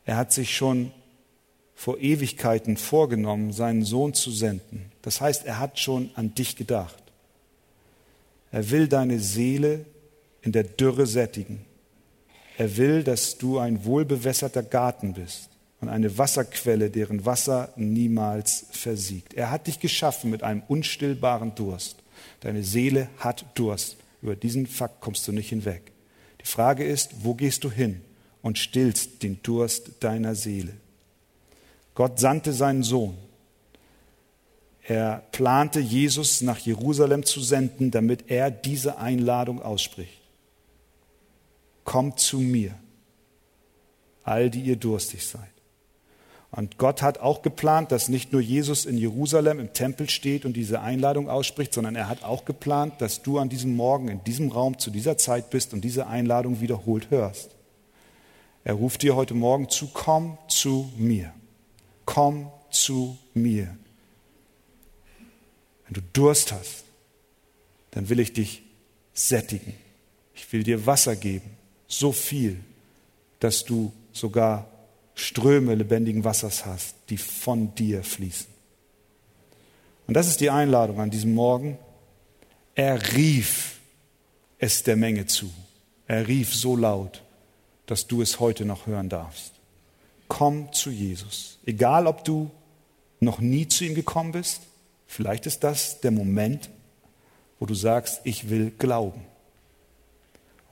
Er 0.05 0.15
hat 0.15 0.31
sich 0.31 0.55
schon 0.55 0.93
vor 1.79 1.97
Ewigkeiten 2.01 2.75
vorgenommen, 2.75 3.53
seinen 3.53 3.85
Sohn 3.85 4.13
zu 4.13 4.31
senden. 4.31 4.91
Das 5.01 5.21
heißt, 5.21 5.45
er 5.45 5.59
hat 5.59 5.79
schon 5.79 6.09
an 6.15 6.35
dich 6.35 6.57
gedacht. 6.57 7.01
Er 8.51 8.69
will 8.69 8.89
deine 8.89 9.21
Seele 9.21 9.85
in 10.41 10.51
der 10.51 10.65
Dürre 10.65 11.07
sättigen. 11.07 11.63
Er 12.57 12.75
will, 12.75 13.01
dass 13.05 13.37
du 13.37 13.59
ein 13.59 13.85
wohlbewässerter 13.85 14.61
Garten 14.61 15.13
bist 15.13 15.51
und 15.79 15.87
eine 15.87 16.17
Wasserquelle, 16.17 16.89
deren 16.89 17.25
Wasser 17.25 17.71
niemals 17.77 18.65
versiegt. 18.71 19.33
Er 19.35 19.49
hat 19.49 19.67
dich 19.67 19.79
geschaffen 19.79 20.31
mit 20.31 20.43
einem 20.43 20.63
unstillbaren 20.67 21.55
Durst. 21.55 22.03
Deine 22.41 22.63
Seele 22.63 23.07
hat 23.19 23.45
Durst. 23.55 23.95
Über 24.21 24.35
diesen 24.35 24.67
Fakt 24.67 24.99
kommst 24.99 25.25
du 25.29 25.31
nicht 25.31 25.47
hinweg. 25.47 25.93
Die 26.41 26.45
Frage 26.45 26.83
ist, 26.83 27.23
wo 27.23 27.35
gehst 27.35 27.63
du 27.63 27.71
hin 27.71 28.01
und 28.41 28.57
stillst 28.57 29.23
den 29.23 29.41
Durst 29.43 29.91
deiner 30.01 30.35
Seele? 30.35 30.73
Gott 31.99 32.17
sandte 32.17 32.53
seinen 32.53 32.81
Sohn. 32.81 33.17
Er 34.83 35.21
plante, 35.33 35.81
Jesus 35.81 36.39
nach 36.39 36.57
Jerusalem 36.57 37.25
zu 37.25 37.41
senden, 37.41 37.91
damit 37.91 38.31
er 38.31 38.51
diese 38.51 38.99
Einladung 38.99 39.61
ausspricht. 39.61 40.21
Kommt 41.83 42.21
zu 42.21 42.39
mir, 42.39 42.73
all 44.23 44.49
die 44.49 44.61
ihr 44.61 44.77
durstig 44.77 45.27
seid. 45.27 45.51
Und 46.51 46.77
Gott 46.77 47.01
hat 47.01 47.17
auch 47.17 47.41
geplant, 47.41 47.91
dass 47.91 48.07
nicht 48.07 48.31
nur 48.31 48.39
Jesus 48.39 48.85
in 48.85 48.97
Jerusalem 48.97 49.59
im 49.59 49.73
Tempel 49.73 50.09
steht 50.09 50.45
und 50.45 50.53
diese 50.53 50.79
Einladung 50.79 51.27
ausspricht, 51.27 51.73
sondern 51.73 51.97
er 51.97 52.07
hat 52.07 52.23
auch 52.23 52.45
geplant, 52.45 52.93
dass 52.99 53.23
du 53.23 53.39
an 53.39 53.49
diesem 53.49 53.75
Morgen 53.75 54.07
in 54.07 54.23
diesem 54.23 54.47
Raum 54.53 54.79
zu 54.79 54.89
dieser 54.89 55.17
Zeit 55.17 55.49
bist 55.49 55.73
und 55.73 55.81
diese 55.81 56.07
Einladung 56.07 56.61
wiederholt 56.61 57.09
hörst. 57.09 57.57
Er 58.63 58.75
ruft 58.75 59.01
dir 59.01 59.17
heute 59.17 59.33
Morgen 59.33 59.67
zu, 59.67 59.89
komm 59.93 60.37
zu 60.47 60.89
mir. 60.95 61.33
Komm 62.09 62.51
zu 62.71 63.19
mir. 63.35 63.77
Wenn 65.85 65.93
du 65.93 66.01
Durst 66.11 66.51
hast, 66.51 66.83
dann 67.91 68.09
will 68.09 68.19
ich 68.19 68.33
dich 68.33 68.63
sättigen. 69.13 69.75
Ich 70.33 70.51
will 70.51 70.63
dir 70.63 70.87
Wasser 70.87 71.15
geben, 71.15 71.51
so 71.87 72.11
viel, 72.11 72.61
dass 73.39 73.63
du 73.63 73.93
sogar 74.11 74.67
Ströme 75.13 75.75
lebendigen 75.75 76.23
Wassers 76.23 76.65
hast, 76.65 76.95
die 77.09 77.17
von 77.17 77.75
dir 77.75 78.03
fließen. 78.03 78.47
Und 80.07 80.15
das 80.15 80.27
ist 80.27 80.39
die 80.39 80.49
Einladung 80.49 80.99
an 80.99 81.11
diesem 81.11 81.35
Morgen. 81.35 81.77
Er 82.73 83.13
rief 83.13 83.77
es 84.57 84.81
der 84.81 84.95
Menge 84.95 85.27
zu. 85.27 85.53
Er 86.07 86.27
rief 86.27 86.55
so 86.55 86.75
laut, 86.75 87.21
dass 87.85 88.07
du 88.07 88.23
es 88.23 88.39
heute 88.39 88.65
noch 88.65 88.87
hören 88.87 89.09
darfst. 89.09 89.58
Komm 90.29 90.71
zu 90.71 90.89
Jesus. 90.89 91.59
Egal, 91.65 92.07
ob 92.07 92.23
du 92.23 92.49
noch 93.19 93.39
nie 93.39 93.67
zu 93.67 93.83
ihm 93.83 93.95
gekommen 93.95 94.31
bist, 94.31 94.61
vielleicht 95.05 95.45
ist 95.45 95.65
das 95.65 95.99
der 95.99 96.11
Moment, 96.11 96.69
wo 97.59 97.65
du 97.65 97.73
sagst, 97.73 98.21
ich 98.23 98.49
will 98.49 98.71
glauben. 98.71 99.21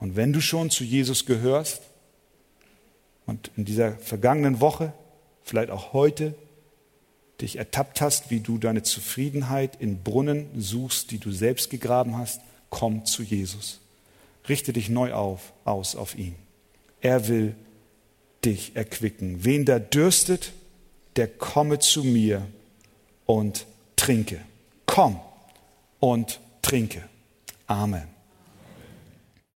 Und 0.00 0.16
wenn 0.16 0.32
du 0.32 0.40
schon 0.40 0.70
zu 0.70 0.84
Jesus 0.84 1.26
gehörst, 1.26 1.82
und 3.26 3.50
in 3.58 3.66
dieser 3.66 3.92
vergangenen 3.98 4.60
Woche, 4.60 4.94
vielleicht 5.42 5.70
auch 5.70 5.92
heute, 5.92 6.34
dich 7.42 7.56
ertappt 7.56 8.00
hast, 8.00 8.30
wie 8.30 8.40
du 8.40 8.56
deine 8.56 8.82
Zufriedenheit 8.82 9.76
in 9.80 10.02
Brunnen 10.02 10.46
suchst, 10.56 11.10
die 11.10 11.18
du 11.18 11.30
selbst 11.30 11.68
gegraben 11.68 12.16
hast, 12.16 12.40
komm 12.70 13.04
zu 13.04 13.22
Jesus. 13.22 13.80
Richte 14.48 14.72
dich 14.72 14.88
neu 14.88 15.12
auf, 15.12 15.52
aus 15.64 15.94
auf 15.94 16.16
ihn. 16.16 16.36
Er 17.02 17.28
will 17.28 17.54
dich 18.44 18.76
erquicken. 18.76 19.44
Wen 19.44 19.64
da 19.64 19.78
dürstet, 19.78 20.52
der 21.16 21.28
komme 21.28 21.78
zu 21.78 22.04
mir 22.04 22.46
und 23.26 23.66
trinke. 23.96 24.40
Komm 24.86 25.20
und 26.00 26.40
trinke. 26.62 27.02
Amen. 27.66 28.17